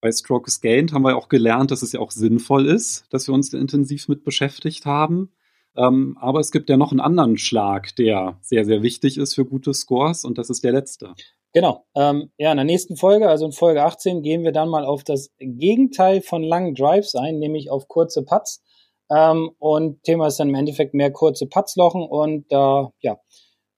bei 0.00 0.10
Strokes 0.10 0.60
Gained 0.60 0.92
haben 0.92 1.02
wir 1.02 1.16
auch 1.16 1.28
gelernt, 1.28 1.70
dass 1.70 1.82
es 1.82 1.92
ja 1.92 2.00
auch 2.00 2.10
sinnvoll 2.10 2.66
ist, 2.66 3.06
dass 3.10 3.28
wir 3.28 3.34
uns 3.34 3.50
da 3.50 3.58
intensiv 3.58 4.08
mit 4.08 4.24
beschäftigt 4.24 4.84
haben. 4.84 5.30
Ähm, 5.76 6.16
aber 6.20 6.40
es 6.40 6.52
gibt 6.52 6.68
ja 6.68 6.76
noch 6.76 6.92
einen 6.92 7.00
anderen 7.00 7.38
Schlag, 7.38 7.96
der 7.96 8.38
sehr, 8.42 8.64
sehr 8.64 8.82
wichtig 8.82 9.18
ist 9.18 9.34
für 9.34 9.44
gute 9.44 9.72
Scores 9.72 10.24
und 10.24 10.38
das 10.38 10.50
ist 10.50 10.64
der 10.64 10.72
letzte. 10.72 11.14
Genau. 11.54 11.84
Ähm, 11.94 12.30
ja, 12.38 12.50
in 12.50 12.56
der 12.56 12.64
nächsten 12.64 12.96
Folge, 12.96 13.28
also 13.28 13.44
in 13.46 13.52
Folge 13.52 13.82
18, 13.82 14.22
gehen 14.22 14.42
wir 14.42 14.52
dann 14.52 14.68
mal 14.68 14.84
auf 14.84 15.04
das 15.04 15.30
Gegenteil 15.38 16.22
von 16.22 16.42
langen 16.42 16.74
Drives 16.74 17.14
ein, 17.14 17.38
nämlich 17.38 17.70
auf 17.70 17.88
kurze 17.88 18.24
Putts. 18.24 18.62
Ähm, 19.10 19.50
und 19.58 20.02
Thema 20.02 20.28
ist 20.28 20.40
dann 20.40 20.48
im 20.48 20.54
Endeffekt 20.54 20.94
mehr 20.94 21.10
kurze 21.10 21.46
Putzlochen 21.46 22.02
und 22.02 22.50
da, 22.50 22.92
äh, 23.02 23.06
ja, 23.06 23.18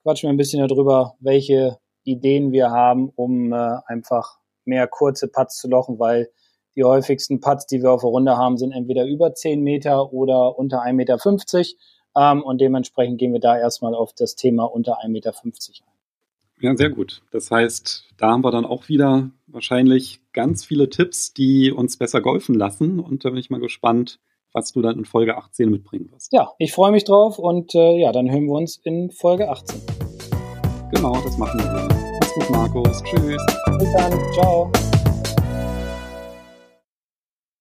quatschen 0.03 0.27
wir 0.27 0.33
ein 0.33 0.37
bisschen 0.37 0.65
darüber, 0.65 1.15
welche 1.19 1.77
Ideen 2.03 2.51
wir 2.51 2.71
haben, 2.71 3.09
um 3.15 3.51
äh, 3.51 3.77
einfach 3.87 4.37
mehr 4.63 4.87
kurze 4.87 5.27
Putts 5.27 5.57
zu 5.57 5.67
lochen, 5.67 5.99
weil 5.99 6.29
die 6.75 6.83
häufigsten 6.83 7.39
Putts, 7.39 7.65
die 7.67 7.81
wir 7.81 7.91
auf 7.91 8.01
der 8.01 8.09
Runde 8.09 8.37
haben, 8.37 8.57
sind 8.57 8.71
entweder 8.71 9.05
über 9.05 9.33
10 9.33 9.61
Meter 9.61 10.11
oder 10.13 10.57
unter 10.57 10.83
1,50 10.83 10.93
Meter. 10.93 11.17
Ähm, 12.17 12.43
und 12.43 12.61
dementsprechend 12.61 13.17
gehen 13.17 13.33
wir 13.33 13.39
da 13.39 13.57
erstmal 13.57 13.93
auf 13.93 14.13
das 14.13 14.35
Thema 14.35 14.63
unter 14.63 14.99
1,50 15.03 15.09
Meter 15.09 15.33
ein. 15.43 15.53
Ja, 16.61 16.75
sehr 16.75 16.89
gut. 16.89 17.21
Das 17.31 17.51
heißt, 17.51 18.05
da 18.17 18.31
haben 18.31 18.43
wir 18.43 18.51
dann 18.51 18.65
auch 18.65 18.87
wieder 18.87 19.29
wahrscheinlich 19.47 20.21
ganz 20.31 20.63
viele 20.63 20.89
Tipps, 20.89 21.33
die 21.33 21.71
uns 21.71 21.97
besser 21.97 22.21
golfen 22.21 22.55
lassen. 22.55 22.99
Und 22.99 23.25
da 23.25 23.29
bin 23.29 23.39
ich 23.39 23.49
mal 23.49 23.59
gespannt, 23.59 24.19
was 24.53 24.71
du 24.71 24.81
dann 24.81 24.99
in 24.99 25.05
Folge 25.05 25.37
18 25.37 25.69
mitbringen 25.69 26.09
wirst. 26.11 26.31
Ja, 26.31 26.53
ich 26.57 26.71
freue 26.71 26.91
mich 26.91 27.03
drauf 27.03 27.39
und 27.39 27.75
äh, 27.75 27.97
ja, 27.97 28.13
dann 28.13 28.31
hören 28.31 28.45
wir 28.45 28.53
uns 28.53 28.77
in 28.77 29.11
Folge 29.11 29.49
18. 29.49 29.81
Genau, 30.93 31.13
das 31.23 31.37
machen 31.37 31.59
wir. 31.59 31.87
Mach's 32.21 32.33
gut, 32.33 32.49
Markus. 32.49 33.03
Tschüss. 33.03 33.45
Bis 33.77 33.93
dann. 33.93 34.33
Ciao. 34.33 34.71